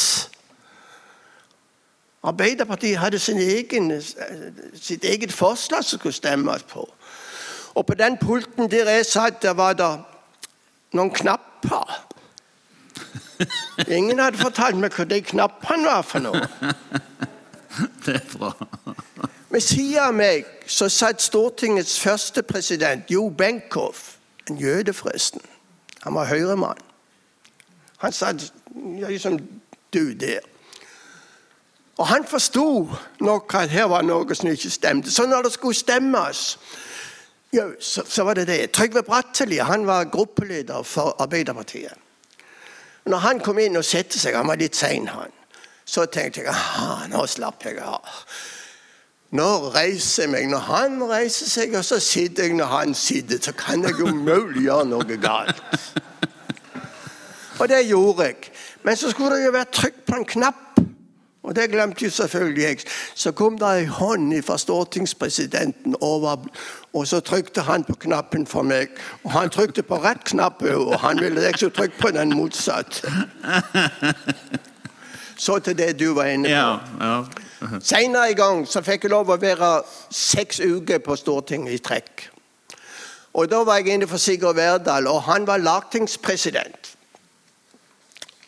Arbeiderpartiet 2.25 2.99
hadde 2.99 3.21
egen, 3.37 4.03
sitt 4.75 5.05
eget 5.05 5.33
forslag 5.33 5.85
som 5.85 5.99
skulle 5.99 6.15
stemmes 6.15 6.63
på. 6.63 6.95
Og 7.75 7.87
på 7.87 7.95
den 7.95 8.17
pulten 8.19 8.71
der 8.71 8.91
jeg 8.91 9.07
satt, 9.07 9.43
der 9.43 9.51
var 9.51 9.73
det 9.73 9.91
noen 10.93 11.11
knapper. 11.11 12.07
Ingen 13.89 14.19
hadde 14.19 14.39
fortalt 14.39 14.79
meg 14.79 14.95
hva 14.95 15.05
de 15.11 15.21
knappene 15.23 15.91
var 15.91 16.07
for 16.07 16.25
noe. 16.25 16.47
Det 18.07 18.15
er 18.15 18.27
bra. 18.39 18.53
Ved 19.51 19.61
siden 19.61 19.99
av 19.99 20.13
meg 20.15 20.47
så 20.71 20.87
satt 20.89 21.23
Stortingets 21.23 21.99
første 22.01 22.43
president, 22.47 23.11
Jo 23.11 23.29
Benkow. 23.29 23.91
En 24.51 24.59
jøde, 24.59 24.93
forresten. 24.95 25.43
Han 26.05 26.15
var 26.15 26.31
høyremann. 26.31 26.79
Han 27.99 28.13
satt 28.13 28.53
liksom 29.09 29.41
du 29.95 30.13
der. 30.15 30.47
Og 31.97 32.07
han 32.07 32.25
forsto 32.27 32.91
nok 33.21 33.55
at 33.55 33.71
her 33.71 33.85
var 33.91 34.03
noe 34.03 34.35
som 34.35 34.51
ikke 34.51 34.71
stemte. 34.71 35.11
Så 35.11 35.27
når 35.27 35.47
det 35.47 35.53
skulle 35.53 35.79
stemmes, 35.79 36.59
jo, 37.55 37.69
så, 37.81 38.03
så, 38.09 38.25
var 38.25 38.35
det 38.35 38.47
det. 38.47 38.73
Trygve 38.73 39.03
Bratteli 39.03 39.61
han 39.63 39.87
var 39.87 40.05
gruppeleder 40.05 40.83
for 40.83 41.17
Arbeiderpartiet. 41.23 41.95
Når 43.07 43.19
han 43.19 43.41
kom 43.41 43.59
inn 43.59 43.77
og 43.77 43.85
satte 43.85 44.19
seg, 44.19 44.35
han 44.35 44.49
var 44.49 44.59
litt 44.59 44.77
sein, 44.77 45.07
han, 45.13 45.31
så 45.85 46.07
tenkte 46.09 46.41
jeg 46.41 46.49
aha, 46.51 47.07
nå 47.13 47.27
slapp 47.29 47.67
jeg 47.69 47.79
av. 47.85 48.09
Nå 49.35 49.49
reiser 49.75 50.25
jeg 50.25 50.33
meg. 50.33 50.49
Når 50.51 50.67
han 50.69 51.01
reiser 51.11 51.51
seg, 51.51 51.75
og 51.79 51.85
så 51.85 51.99
sitter 52.03 52.49
jeg 52.49 52.57
når 52.59 52.71
han 52.71 52.95
sitter, 52.95 53.39
så 53.43 53.53
kan 53.59 53.83
jeg 53.85 53.99
umulig 54.01 54.65
gjøre 54.67 54.89
noe 54.91 55.19
galt. 55.21 55.63
Og 57.61 57.69
det 57.71 57.85
gjorde 57.87 58.25
jeg. 58.27 58.51
Men 58.83 58.97
så 58.99 59.11
skulle 59.11 59.37
det 59.39 59.45
jo 59.45 59.53
være 59.55 59.71
trykk 59.71 59.99
på 60.07 60.17
en 60.19 60.25
knapp. 60.27 60.74
Og 61.45 61.57
det 61.57 61.71
glemte 61.71 62.05
jo 62.05 62.11
selvfølgelig 62.11 62.63
jeg. 62.63 62.79
Så 63.15 63.33
kom 63.33 63.59
det 63.61 63.69
ei 63.69 63.85
hånd 63.85 64.33
fra 64.43 64.57
stortingspresidenten 64.59 65.97
over, 66.01 66.47
og 66.93 67.07
så 67.07 67.21
trykte 67.21 67.61
han 67.61 67.85
på 67.85 67.99
knappen 68.07 68.47
for 68.47 68.65
meg. 68.65 68.89
Og 69.25 69.33
han 69.33 69.53
trykte 69.53 69.83
på 69.83 69.99
rett 70.01 70.25
knapp, 70.25 70.63
og 70.63 70.97
han 71.01 71.21
ville 71.21 71.43
jeg 71.45 71.59
skulle 71.59 71.77
trykke 71.77 72.01
på 72.01 72.11
den 72.17 72.37
motsatte. 72.37 73.13
Så 75.37 75.59
til 75.59 75.79
det 75.79 75.99
du 76.01 76.15
var 76.15 76.25
inne 76.25 76.49
på. 76.49 76.53
Ja, 76.55 76.79
ja. 77.01 77.25
Senere 77.81 78.31
i 78.31 78.35
gang 78.39 78.67
så 78.69 78.81
fikk 78.85 79.05
jeg 79.05 79.11
lov 79.11 79.31
å 79.33 79.41
være 79.41 79.83
seks 80.13 80.61
uker 80.61 81.01
på 81.05 81.17
Stortinget 81.17 81.75
i 81.75 81.83
trekk. 81.83 82.29
Og 83.35 83.51
Da 83.51 83.65
var 83.65 83.81
jeg 83.81 83.95
inne 83.95 84.07
for 84.07 84.17
Sigurd 84.17 84.57
Verdal, 84.57 85.07
og 85.11 85.23
han 85.23 85.47
var 85.47 85.57
lagtingspresident. 85.57 86.97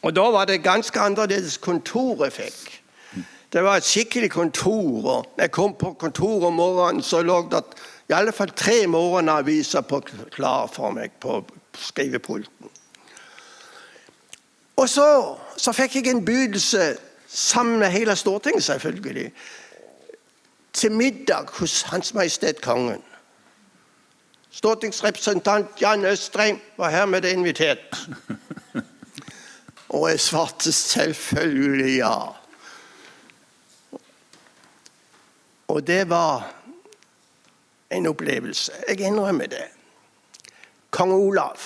Og 0.02 0.16
Da 0.16 0.30
var 0.30 0.44
det 0.44 0.62
ganske 0.62 1.00
annerledes 1.00 1.56
kontor 1.56 2.24
jeg 2.24 2.32
fikk. 2.32 2.75
Det 3.52 3.62
var 3.64 3.76
et 3.76 3.84
skikkelig 3.84 4.30
kontor. 4.30 5.06
og 5.10 5.26
jeg 5.38 5.50
kom 5.50 5.74
på 5.74 5.92
kontoret 5.92 6.46
om 6.46 6.52
morgenen, 6.52 7.02
så 7.02 7.22
lå 7.22 7.48
det 7.50 7.62
i 8.08 8.12
alle 8.12 8.32
fall 8.32 8.50
tre 8.50 8.86
morgenaviser 8.86 9.80
på 9.80 10.00
klar 10.30 10.66
for 10.72 10.90
meg 10.90 11.10
på 11.20 11.44
skrivepulten. 11.74 12.70
Og 14.76 14.88
så, 14.88 15.36
så 15.56 15.72
fikk 15.72 15.96
jeg 15.96 16.10
en 16.12 16.24
bydelse 16.24 16.96
sammen 17.26 17.78
med 17.78 17.90
hele 17.90 18.16
Stortinget, 18.16 18.64
selvfølgelig, 18.64 19.32
til 20.72 20.92
middag 20.92 21.48
hos 21.58 21.82
Hans 21.82 22.14
Majestet 22.14 22.60
Kongen. 22.60 23.02
Stortingsrepresentant 24.50 25.80
Jan 25.80 26.04
Østrheim 26.04 26.60
var 26.76 26.90
hermed 26.90 27.24
invitert. 27.24 28.08
Og 29.88 30.10
jeg 30.10 30.20
svarte 30.20 30.72
selvfølgelig 30.72 31.96
ja. 31.96 32.35
Og 35.68 35.86
det 35.86 36.08
var 36.08 36.54
en 37.90 38.06
opplevelse. 38.06 38.72
Jeg 38.88 39.00
innrømmer 39.00 39.46
det. 39.46 39.64
Kong 40.90 41.12
Olav 41.12 41.58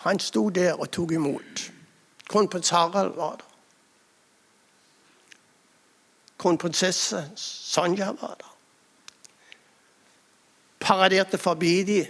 han 0.00 0.18
sto 0.18 0.48
der 0.48 0.72
og 0.72 0.90
tok 0.90 1.12
imot. 1.12 1.72
Kronprins 2.28 2.68
Harald 2.68 3.14
var 3.14 3.36
der. 3.36 3.44
Kronprinsesse 6.38 7.30
Sonja 7.36 8.06
var 8.06 8.34
der. 8.38 8.56
Paraderte 10.80 11.38
forbi 11.38 11.82
de, 11.82 12.06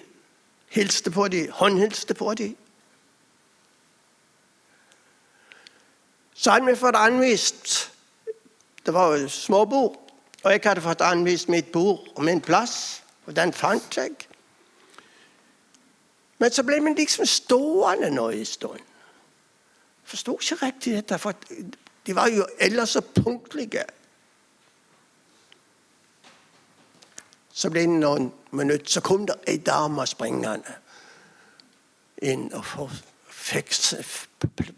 hilste 0.69 1.11
på 1.11 1.29
de, 1.29 1.51
håndhilste 1.51 2.14
på 2.14 2.35
de. 2.35 2.57
Så 6.35 6.51
hadde 6.51 6.66
vi 6.66 6.77
fått 6.77 6.97
anvist 6.97 7.93
Det 8.87 8.95
var 8.95 9.16
jo 9.16 9.29
småbord. 9.29 10.10
Og 10.42 10.53
jeg 10.53 10.61
hadde 10.64 10.81
fått 10.81 11.05
anvist 11.05 11.48
mitt 11.48 11.72
bord 11.72 12.07
og 12.14 12.24
min 12.24 12.40
plass, 12.40 13.03
og 13.26 13.37
den 13.37 13.53
fant 13.53 13.96
jeg. 13.96 14.14
Men 16.40 16.53
så 16.53 16.64
ble 16.64 16.79
vi 16.81 16.94
liksom 16.96 17.26
stående 17.29 18.09
nå 18.11 18.31
en 18.33 18.44
stund. 18.48 18.87
Forsto 20.05 20.38
ikke 20.40 20.57
riktig 20.64 20.94
dette, 20.96 21.18
for 21.18 21.37
de 22.07 22.14
var 22.16 22.31
jo 22.33 22.46
ellers 22.59 22.96
så 22.96 23.00
punktlige. 23.00 23.85
Så 27.53 27.70
ble 27.70 27.85
det 27.85 28.00
noen 28.00 28.31
minutter, 28.57 28.88
så 28.88 29.05
kom 29.05 29.26
det 29.29 29.37
ei 29.46 29.59
dame 29.61 30.07
springende 30.09 30.79
inn 32.24 32.48
og 32.57 32.88
fikk 33.29 33.76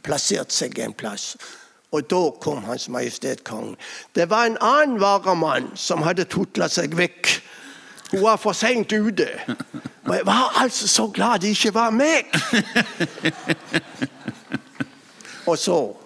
plassert 0.03 0.53
seg 0.55 0.79
en 0.83 0.94
plass. 0.94 1.37
Og 1.92 2.11
da 2.11 2.31
kom 2.40 2.64
Hans 2.64 2.88
Majestet 2.88 3.44
Kongen. 3.44 3.76
Det 4.14 4.31
var 4.31 4.46
en 4.46 4.57
annen 4.61 5.00
varamann 5.00 5.70
som 5.76 6.02
hadde 6.02 6.24
tutla 6.24 6.68
seg 6.72 6.96
vekk. 6.96 7.28
Hun 8.12 8.22
var 8.22 8.37
for 8.40 8.57
seint 8.57 8.92
ute. 8.92 9.28
Og 10.05 10.14
jeg 10.16 10.26
var 10.26 10.62
altså 10.62 10.88
så 10.88 11.07
glad 11.12 11.38
det 11.38 11.48
ikke 11.48 11.74
var 11.74 11.90
meg! 11.90 12.26
Og 15.46 15.59
så, 15.59 15.96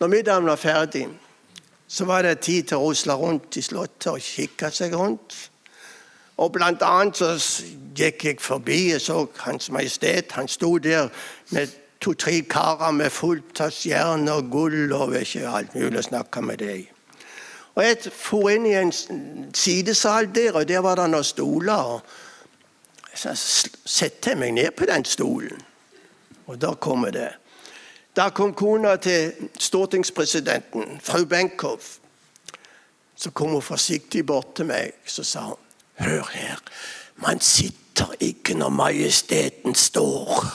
når 0.00 0.06
middagen 0.06 0.46
var 0.46 0.56
ferdig, 0.56 1.08
så 1.88 2.04
var 2.04 2.22
det 2.22 2.38
tid 2.38 2.62
til 2.70 2.78
å 2.78 2.88
rusle 2.88 3.12
rundt 3.12 3.56
i 3.60 3.62
Slottet 3.62 4.06
og 4.12 4.22
kikke 4.24 4.70
seg 4.72 4.94
rundt. 4.96 5.36
Og 6.40 6.52
blant 6.52 6.82
annet 6.82 7.18
så 7.18 7.34
gikk 7.96 8.24
jeg 8.24 8.40
forbi 8.40 8.94
og 8.94 9.02
så 9.04 9.26
Hans 9.44 9.70
Majestet. 9.70 10.32
Han 10.32 10.48
sto 10.48 10.78
der 10.78 11.10
med 11.50 11.68
to-tre 12.00 12.40
karer 12.48 12.90
med 12.96 13.12
fullt 13.12 13.60
av 13.60 13.74
stjerner 13.74 14.40
og 14.40 14.50
gull 14.52 14.92
og 14.96 15.14
ikke 15.20 15.48
alt 15.48 15.74
mulig 15.76 16.00
å 16.00 16.08
snakke 16.08 16.42
med 16.42 16.62
dem. 16.64 16.86
Og 17.74 17.84
Jeg 17.84 18.12
for 18.12 18.50
inn 18.50 18.66
i 18.66 18.74
en 18.74 18.92
sidesal 19.54 20.28
der, 20.34 20.56
og 20.58 20.68
der 20.68 20.82
var 20.84 20.98
det 20.98 21.10
noen 21.10 21.24
stoler. 21.24 22.00
Så 23.14 23.34
satte 23.84 24.32
jeg 24.32 24.38
meg 24.38 24.54
ned 24.56 24.70
på 24.76 24.88
den 24.88 25.04
stolen, 25.04 25.62
og 26.46 26.60
da 26.60 26.74
kommer 26.74 27.10
det. 27.14 27.30
Da 28.16 28.30
kom 28.34 28.54
kona 28.54 28.96
til 28.96 29.32
stortingspresidenten, 29.58 31.00
fru 31.02 31.24
Benkow. 31.24 31.78
Så 33.16 33.30
kom 33.30 33.52
hun 33.52 33.62
forsiktig 33.62 34.24
bort 34.26 34.54
til 34.56 34.66
meg 34.66 34.96
så 35.06 35.24
sa 35.24 35.44
hun, 35.50 35.66
Hør 36.00 36.30
her, 36.32 36.60
man 37.16 37.40
sitter 37.40 38.14
ikke 38.20 38.54
når 38.56 38.68
majesteten 38.72 39.74
står. 39.74 40.46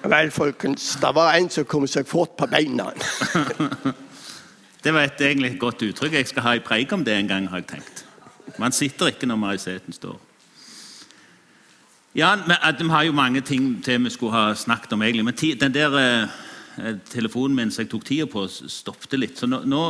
Vel, 0.06 0.32
folkens, 0.32 0.98
det 1.02 1.12
var 1.16 1.34
en 1.34 1.50
som 1.50 1.66
kom 1.66 1.88
seg 1.90 2.06
fort 2.08 2.36
på 2.38 2.48
beina. 2.52 2.92
Det 4.86 4.94
var 4.94 5.08
et 5.08 5.22
egentlig 5.22 5.56
godt 5.58 5.82
uttrykk. 5.82 6.14
Jeg 6.14 6.28
skal 6.30 6.44
ha 6.46 6.52
en 6.54 6.62
preik 6.62 6.92
om 6.94 7.02
det 7.02 7.16
en 7.18 7.28
gang. 7.28 7.48
har 7.50 7.58
jeg 7.58 7.68
tenkt. 7.68 8.04
Man 8.62 8.72
sitter 8.72 9.10
ikke 9.10 9.26
når 9.26 9.36
majesteten 9.36 9.94
står. 9.94 10.20
Ja, 12.16 12.36
Vi 12.80 12.90
har 12.90 13.04
jo 13.04 13.12
mange 13.12 13.42
ting 13.42 13.84
til 13.84 14.04
vi 14.04 14.10
skulle 14.10 14.32
ha 14.32 14.54
snakket 14.54 14.94
om, 14.94 15.02
egentlig. 15.02 15.26
Men 15.26 15.60
den 15.60 15.74
der 15.74 15.98
eh, 15.98 16.30
telefonen 17.10 17.56
min 17.56 17.72
som 17.72 17.84
jeg 17.84 17.92
tok 17.92 18.06
tida 18.08 18.26
på, 18.30 18.46
stoppet 18.50 19.16
litt. 19.20 19.40
Så 19.40 19.48
nå, 19.48 19.62
nå 19.70 19.84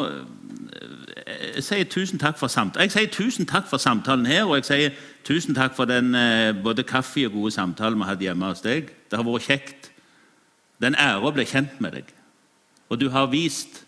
jeg 1.56 1.64
sier 1.66 1.88
tusen 1.90 2.22
takk 2.22 2.38
for 2.40 2.52
samtalen. 2.52 2.86
Jeg 2.86 2.94
sier 2.94 3.12
tusen 3.14 3.48
takk 3.50 3.68
for 3.70 3.82
samtalen 3.82 4.28
her, 4.30 4.44
og 4.46 4.60
jeg 4.60 4.68
sier 4.68 5.00
tusen 5.26 5.58
takk 5.58 5.76
for 5.78 5.90
den 5.90 6.14
eh, 6.18 6.52
både 6.54 6.86
kaffe 6.88 7.26
og 7.28 7.38
gode 7.40 7.56
samtalen 7.56 8.00
vi 8.02 8.10
hadde 8.10 8.28
hjemme 8.28 8.52
hos 8.52 8.64
deg. 8.66 8.92
Det 9.10 9.18
har 9.18 9.26
vært 9.26 9.48
kjekt. 9.48 9.90
Det 10.78 10.90
er 10.90 10.94
en 10.94 11.02
ære 11.08 11.26
å 11.26 11.34
bli 11.36 11.48
kjent 11.50 11.82
med 11.82 11.98
deg. 11.98 12.14
Og 12.92 13.02
du 13.02 13.08
har 13.14 13.32
vist 13.32 13.82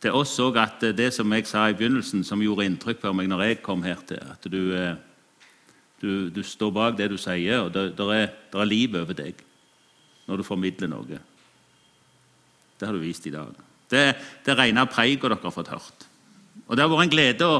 til 0.00 0.16
oss 0.16 0.32
òg 0.40 0.56
at 0.62 0.84
det 0.96 1.10
som 1.12 1.32
jeg 1.36 1.48
sa 1.48 1.66
i 1.68 1.76
begynnelsen, 1.76 2.24
som 2.24 2.40
gjorde 2.40 2.64
inntrykk 2.70 3.02
på 3.02 3.12
meg 3.16 3.28
når 3.28 3.44
jeg 3.44 3.62
kom 3.64 3.84
her 3.84 4.00
til, 4.08 4.22
at 4.24 4.46
du, 4.48 4.60
eh, 4.76 4.94
du, 6.00 6.30
du 6.32 6.42
står 6.46 6.72
bak 6.72 6.96
det 6.96 7.10
du 7.12 7.18
sier, 7.20 7.66
og 7.66 7.74
det 7.74 7.92
er 8.00 8.68
liv 8.68 8.96
over 8.96 9.16
deg 9.16 9.44
når 10.30 10.40
du 10.40 10.46
formidler 10.46 10.88
noe. 10.88 11.18
Det 12.80 12.88
har 12.88 12.96
du 12.96 13.02
vist 13.02 13.26
i 13.26 13.30
dag. 13.30 13.52
Det, 13.90 14.14
det 14.46 14.56
rene 14.58 14.86
preget 14.86 15.22
dere 15.22 15.36
har 15.42 15.52
fått 15.52 15.68
hørt. 15.68 16.06
Og 16.66 16.76
Det 16.76 16.82
har 16.82 16.90
vært 16.90 17.08
en 17.08 17.12
glede 17.12 17.46
å, 17.46 17.58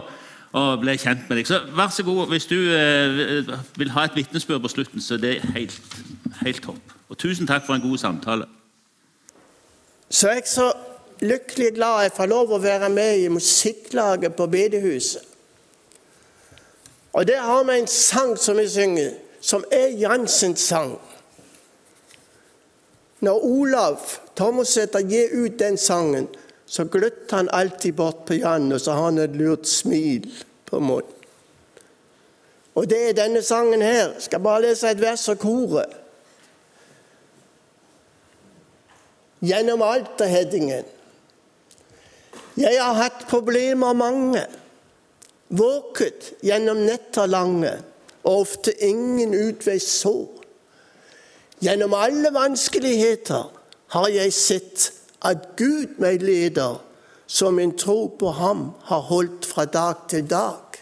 å 0.56 0.62
bli 0.80 0.94
kjent 0.98 1.26
med 1.28 1.40
deg. 1.40 1.48
Så 1.48 1.58
vær 1.76 1.90
så 1.92 2.04
god, 2.06 2.28
Hvis 2.30 2.46
du 2.46 2.56
eh, 2.56 3.50
vil 3.76 3.90
ha 3.90 4.06
et 4.06 4.16
vitnesbyrd 4.16 4.62
på 4.62 4.72
slutten, 4.72 5.02
så 5.02 5.18
det 5.20 5.36
er 5.36 5.52
helt, 5.56 5.80
helt 6.40 6.62
topp. 6.62 6.94
Og 7.08 7.18
Tusen 7.18 7.46
takk 7.46 7.66
for 7.66 7.74
en 7.74 7.84
god 7.84 7.98
samtale. 7.98 8.46
Så 10.10 10.30
jeg 10.30 10.42
er 10.42 10.48
så 10.48 10.72
lykkelig 11.20 11.74
glad 11.74 12.02
jeg 12.02 12.14
får 12.16 12.30
lov 12.30 12.54
å 12.54 12.62
være 12.62 12.88
med 12.88 13.18
i 13.20 13.28
musikklaget 13.28 14.34
på 14.38 14.46
bedehuset. 14.46 15.26
Og 17.12 17.26
der 17.26 17.42
har 17.42 17.64
vi 17.66 17.78
en 17.78 17.90
sang 17.90 18.36
som 18.38 18.56
vi 18.56 18.68
synger, 18.70 19.12
som 19.40 19.64
er 19.72 19.98
Jansens 19.98 20.62
sang. 20.62 20.94
Når 23.20 23.44
Olav 23.44 23.98
Thomassæter 24.40 25.00
gir 25.04 25.34
ut 25.36 25.58
den 25.58 25.76
sangen, 25.76 26.28
så 26.66 26.84
gløtter 26.84 27.36
han 27.36 27.48
alltid 27.52 27.92
bort 27.92 28.24
på 28.26 28.38
Jan, 28.40 28.72
og 28.72 28.80
så 28.80 28.94
har 28.96 29.10
han 29.10 29.18
et 29.18 29.36
lurt 29.36 29.68
smil 29.68 30.30
på 30.64 30.80
munnen. 30.80 31.16
Og 32.74 32.86
det 32.88 33.00
er 33.08 33.16
denne 33.18 33.42
sangen 33.42 33.82
her. 33.82 34.14
Jeg 34.14 34.22
skal 34.30 34.40
bare 34.40 34.62
lese 34.62 34.88
et 34.88 35.02
vers 35.02 35.26
av 35.28 35.36
koret. 35.42 35.92
Gjennom 39.44 39.82
alterheadingen. 39.84 40.88
Jeg 42.56 42.80
har 42.80 42.96
hatt 42.96 43.26
problemer 43.28 43.92
mange. 43.92 44.46
Våket 45.48 46.32
gjennom 46.46 46.84
netter 46.86 47.28
lange, 47.28 47.74
og 48.22 48.46
ofte 48.46 48.72
ingen 48.86 49.34
utvei 49.34 49.80
så. 49.82 50.16
Gjennom 51.60 51.92
alle 51.98 52.30
vanskeligheter 52.32 53.59
har 53.90 54.08
jeg 54.08 54.32
sett 54.32 54.90
at 55.26 55.52
Gud 55.58 55.98
meg 56.02 56.22
leder, 56.22 56.78
som 57.26 57.54
min 57.58 57.76
tro 57.78 58.08
på 58.18 58.32
ham 58.34 58.70
har 58.88 59.06
holdt 59.10 59.46
fra 59.46 59.64
dag 59.64 60.06
til 60.10 60.26
dag. 60.30 60.78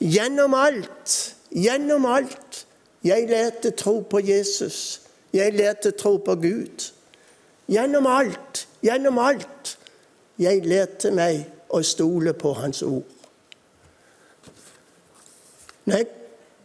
Gjennom 0.00 0.54
alt, 0.54 1.34
gjennom 1.50 2.06
alt. 2.06 2.62
Jeg 3.06 3.28
lærte 3.30 3.70
tro 3.70 4.00
på 4.10 4.20
Jesus. 4.22 5.00
Jeg 5.32 5.54
lærte 5.54 5.90
tro 5.90 6.16
på 6.16 6.34
Gud. 6.34 6.90
Gjennom 7.68 8.06
alt, 8.06 8.66
gjennom 8.82 9.18
alt. 9.18 9.78
Jeg 10.38 10.66
lærte 10.66 11.10
meg 11.14 11.46
å 11.70 11.82
stole 11.86 12.34
på 12.34 12.52
Hans 12.58 12.82
ord. 12.82 13.06
Når 15.86 15.96
jeg, 15.96 16.08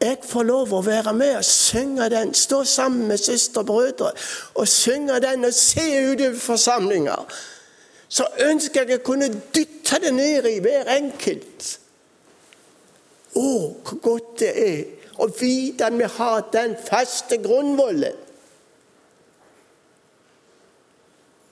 jeg 0.01 0.17
får 0.25 0.43
lov 0.49 0.71
å 0.73 0.81
være 0.81 1.13
med 1.13 1.35
og 1.37 1.45
synge 1.45 2.07
den, 2.09 2.33
stå 2.33 2.63
sammen 2.65 3.07
med 3.11 3.21
søstre 3.21 3.61
og 3.61 3.67
brødre 3.69 4.11
og 4.57 4.67
synge 4.67 5.19
den 5.21 5.45
og 5.45 5.53
se 5.53 5.85
utover 6.09 6.39
forsamlinger, 6.41 7.35
så 8.09 8.25
ønsker 8.47 8.89
jeg 8.89 8.99
å 8.99 9.05
kunne 9.05 9.29
dytte 9.29 10.01
det 10.03 10.13
ned 10.15 10.49
i 10.49 10.57
hver 10.63 10.89
enkelt. 10.97 11.67
Å, 13.37 13.45
hvor 13.85 14.01
godt 14.03 14.33
det 14.41 14.51
er 14.59 14.81
å 15.21 15.29
vite 15.29 15.87
at 15.87 15.95
vi 15.95 16.09
har 16.17 16.43
den 16.51 16.75
faste 16.81 17.37
grunnvollen. 17.43 18.17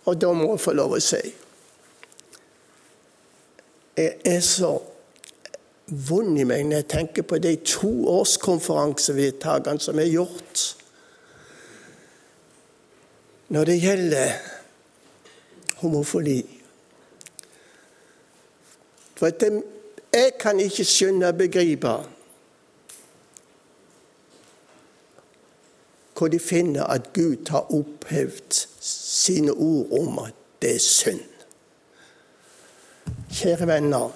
Og 0.09 0.17
da 0.17 0.33
må 0.33 0.49
jeg 0.55 0.63
få 0.63 0.73
lov 0.73 0.95
å 0.97 1.03
si 1.03 1.21
Jeg 3.99 4.15
er 4.25 4.39
så 4.41 4.71
vond 5.91 6.37
i 6.39 6.45
meg 6.47 6.65
når 6.67 6.81
jeg 6.81 6.89
tenker 6.91 7.25
på 7.27 7.39
de 7.41 7.55
to 7.65 7.91
årskonferansevedtakene 8.11 9.81
som 9.81 9.99
er 9.99 10.11
gjort 10.11 10.65
når 13.49 13.65
det 13.65 13.79
gjelder 13.81 14.31
homofili. 15.81 16.43
For 19.17 19.29
det, 19.29 19.63
jeg 20.13 20.31
kan 20.39 20.59
ikke 20.59 20.85
skjønne 20.85 21.27
og 21.27 21.37
begripe 21.37 21.97
hvor 26.19 26.27
de 26.27 26.39
finner 26.39 26.83
at 26.83 27.13
Gud 27.13 27.49
har 27.49 27.71
opphevd 27.71 28.67
sine 28.83 29.51
ord 29.51 29.99
om 29.99 30.19
at 30.19 30.35
det 30.61 30.75
er 30.75 30.79
synd. 30.83 31.21
Kjære 33.31 33.67
venner, 33.67 34.09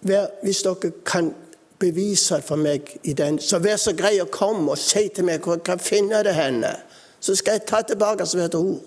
hvis 0.00 0.62
dere 0.62 0.92
kan 1.06 1.34
bevise 1.80 2.36
det 2.36 2.44
for 2.44 2.56
meg 2.60 2.98
i 3.04 3.12
den, 3.12 3.38
så 3.40 3.58
vær 3.58 3.76
så 3.80 3.92
grei 3.96 4.18
å 4.20 4.28
komme 4.32 4.72
og 4.72 4.78
si 4.80 5.08
til 5.08 5.24
meg 5.28 5.44
hvor 5.44 5.58
jeg 5.58 5.66
kan 5.68 5.80
finne 5.80 6.22
det 6.24 6.34
henne. 6.36 6.74
Så 7.20 7.36
skal 7.36 7.58
jeg 7.58 7.66
ta 7.68 7.82
tilbake 7.84 8.24
hvert 8.24 8.54
ord. 8.54 8.84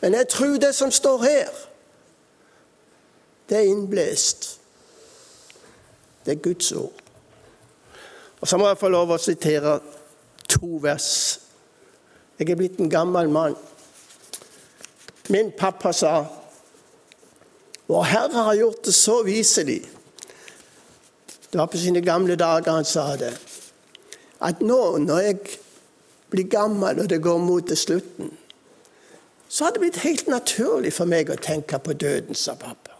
Men 0.00 0.14
jeg 0.14 0.28
tror 0.28 0.58
det 0.60 0.74
som 0.74 0.90
står 0.90 1.22
her, 1.22 1.48
det 3.48 3.58
er 3.58 3.70
innblåst. 3.70 4.58
Det 6.24 6.36
er 6.36 6.42
Guds 6.42 6.72
ord. 6.72 6.92
Og 8.40 8.48
Så 8.48 8.58
må 8.58 8.68
jeg 8.68 8.78
få 8.78 8.88
lov 8.88 9.10
å 9.14 9.18
sitere 9.22 9.78
to 10.48 10.78
vers. 10.82 11.40
Jeg 12.38 12.50
er 12.50 12.58
blitt 12.58 12.80
en 12.80 12.90
gammel 12.90 13.28
mann. 13.30 13.56
Min 15.30 15.52
pappa 15.58 15.92
sa 15.92 16.24
Vår 17.86 18.02
Herre 18.08 18.44
har 18.48 18.54
gjort 18.54 18.84
det 18.84 18.94
så 18.94 19.22
viselig 19.22 19.82
det 21.52 21.58
var 21.58 21.66
på 21.66 21.78
sine 21.78 22.00
gamle 22.00 22.36
dager 22.36 22.72
han 22.72 22.84
sa 22.84 23.16
det. 23.16 23.32
At 24.40 24.62
nå 24.64 24.98
når 24.98 25.18
jeg 25.20 25.36
blir 26.32 26.48
gammel 26.48 27.02
og 27.04 27.10
det 27.10 27.20
går 27.22 27.38
mot 27.38 27.66
til 27.68 27.76
slutten, 27.76 28.30
så 29.48 29.64
har 29.64 29.72
det 29.72 29.80
blitt 29.80 30.00
helt 30.00 30.30
naturlig 30.32 30.94
for 30.96 31.04
meg 31.04 31.28
å 31.28 31.36
tenke 31.36 31.76
på 31.78 31.92
døden, 31.92 32.34
sa 32.34 32.54
pappa. 32.56 32.96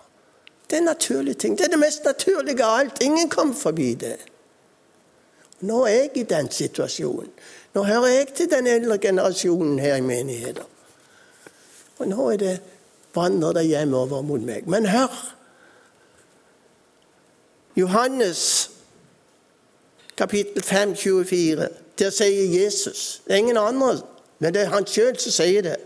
Det 0.68 0.76
er 0.76 0.82
en 0.82 0.90
naturlig 0.92 1.38
ting. 1.40 1.56
Det 1.56 1.64
er 1.64 1.72
det 1.72 1.80
mest 1.80 2.04
naturlige 2.04 2.64
av 2.64 2.78
alt. 2.78 3.00
Ingen 3.02 3.28
kom 3.32 3.54
forbi 3.56 3.94
det. 3.94 4.18
Nå 5.64 5.84
er 5.86 5.96
jeg 5.96 6.10
i 6.16 6.22
den 6.28 6.50
situasjonen. 6.52 7.32
Nå 7.72 7.82
hører 7.88 8.06
jeg 8.08 8.28
til 8.36 8.50
den 8.50 8.68
eldre 8.68 8.98
generasjonen 8.98 9.78
her 9.80 9.96
i 9.96 10.04
menigheten. 10.04 10.68
Og 11.98 12.08
nå 12.08 12.28
er 12.32 12.40
det 12.40 12.54
vandrer 13.14 13.52
det 13.52 13.66
hjemover 13.68 14.24
mot 14.26 14.44
meg. 14.44 14.68
Men 14.68 14.88
hør! 14.92 15.12
Johannes 17.76 18.70
kapittel 20.16 20.62
5, 20.62 20.96
24. 20.96 21.68
Der 21.98 22.10
sier 22.10 22.62
Jesus 22.62 23.22
Det 23.26 23.32
er 23.32 23.36
ingen 23.36 23.56
andre, 23.56 24.00
men 24.38 24.54
det 24.54 24.62
er 24.62 24.74
han 24.74 24.86
sjøl 24.86 25.18
som 25.18 25.32
sier 25.32 25.62
det. 25.62 25.76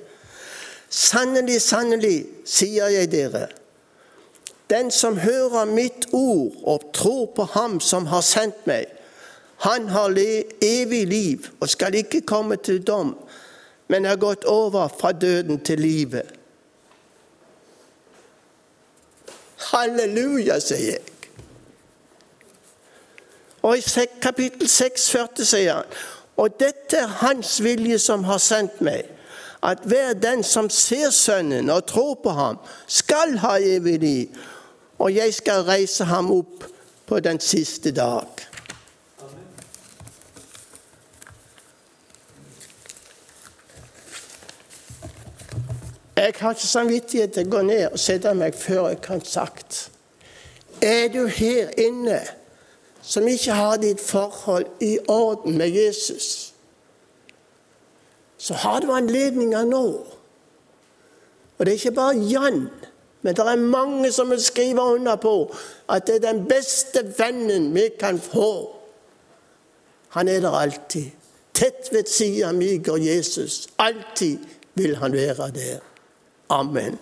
Sannelig, 0.90 1.60
sannelig, 1.62 2.26
sier 2.46 2.88
jeg 2.88 3.10
dere. 3.12 3.48
Den 4.70 4.90
som 4.90 5.18
hører 5.18 5.64
mitt 5.64 6.06
ord 6.12 6.54
og 6.62 6.90
tror 6.94 7.26
på 7.36 7.44
Ham 7.44 7.80
som 7.80 8.06
har 8.06 8.20
sendt 8.20 8.66
meg, 8.66 8.86
han 9.62 9.88
har 9.88 10.14
evig 10.62 11.06
liv 11.06 11.46
og 11.60 11.68
skal 11.68 11.94
ikke 11.94 12.20
komme 12.20 12.56
til 12.56 12.82
dom, 12.82 13.14
men 13.88 14.04
er 14.04 14.16
gått 14.16 14.44
over 14.44 14.88
fra 15.00 15.12
døden 15.12 15.60
til 15.64 15.80
livet. 15.80 16.32
Halleluja, 19.70 20.58
sier 20.60 20.98
jeg. 20.98 21.15
Og 23.66 23.78
i 23.78 24.04
kapittel 24.22 24.68
6, 24.70 25.10
40 25.10 25.48
sier 25.48 25.80
han 25.80 25.96
og 26.36 26.58
dette 26.60 26.98
er 27.00 27.12
Hans 27.22 27.62
vilje 27.64 27.98
som 27.98 28.24
har 28.28 28.40
sendt 28.42 28.80
meg, 28.84 29.08
at 29.64 29.86
hver 29.88 30.12
den 30.20 30.44
som 30.44 30.68
ser 30.70 31.10
Sønnen 31.10 31.70
og 31.72 31.86
tror 31.88 32.14
på 32.22 32.34
ham, 32.36 32.58
skal 32.86 33.38
ha 33.40 33.56
evig 33.56 33.98
liv, 34.00 34.36
og 34.98 35.14
jeg 35.14 35.34
skal 35.34 35.64
reise 35.64 36.04
ham 36.04 36.28
opp 36.32 36.66
på 37.08 37.20
den 37.24 37.40
siste 37.40 37.90
dag. 37.96 38.28
Jeg 46.16 46.32
har 46.38 46.56
ikke 46.56 46.66
samvittighet 46.66 47.32
til 47.32 47.46
å 47.46 47.50
gå 47.52 47.60
ned 47.68 47.84
og 47.90 48.00
sette 48.00 48.32
meg 48.34 48.56
før 48.56 48.88
jeg 48.88 49.02
kan 49.04 49.20
sagt 49.24 49.90
Er 50.80 51.10
du 51.12 51.26
her 51.28 51.68
inne 51.80 52.22
som 53.06 53.28
ikke 53.28 53.54
har 53.54 53.76
ditt 53.78 54.00
forhold 54.02 54.66
i 54.82 54.98
orden 55.08 55.58
med 55.58 55.70
Jesus, 55.70 56.54
så 58.38 58.54
har 58.54 58.80
du 58.80 58.90
anledninger 58.92 59.64
nå. 59.64 59.86
Og 61.58 61.66
det 61.66 61.72
er 61.72 61.78
ikke 61.78 61.94
bare 61.96 62.16
Jan, 62.18 62.66
men 63.22 63.36
det 63.36 63.46
er 63.46 63.62
mange 63.62 64.10
som 64.12 64.30
vil 64.30 64.42
skrive 64.42 64.82
under 64.82 65.16
på 65.16 65.54
at 65.88 66.06
det 66.06 66.18
er 66.18 66.32
den 66.32 66.44
beste 66.50 67.04
vennen 67.18 67.70
vi 67.74 67.88
kan 68.00 68.18
få. 68.20 68.74
Han 70.18 70.28
er 70.28 70.40
der 70.40 70.58
alltid. 70.58 71.10
Tett 71.54 71.88
ved 71.92 72.04
siden 72.10 72.58
mi 72.58 72.76
går 72.78 72.96
Jesus. 72.96 73.68
Alltid 73.78 74.38
vil 74.74 74.96
han 74.96 75.12
være 75.12 75.50
der. 75.54 75.78
Amen. 76.48 76.98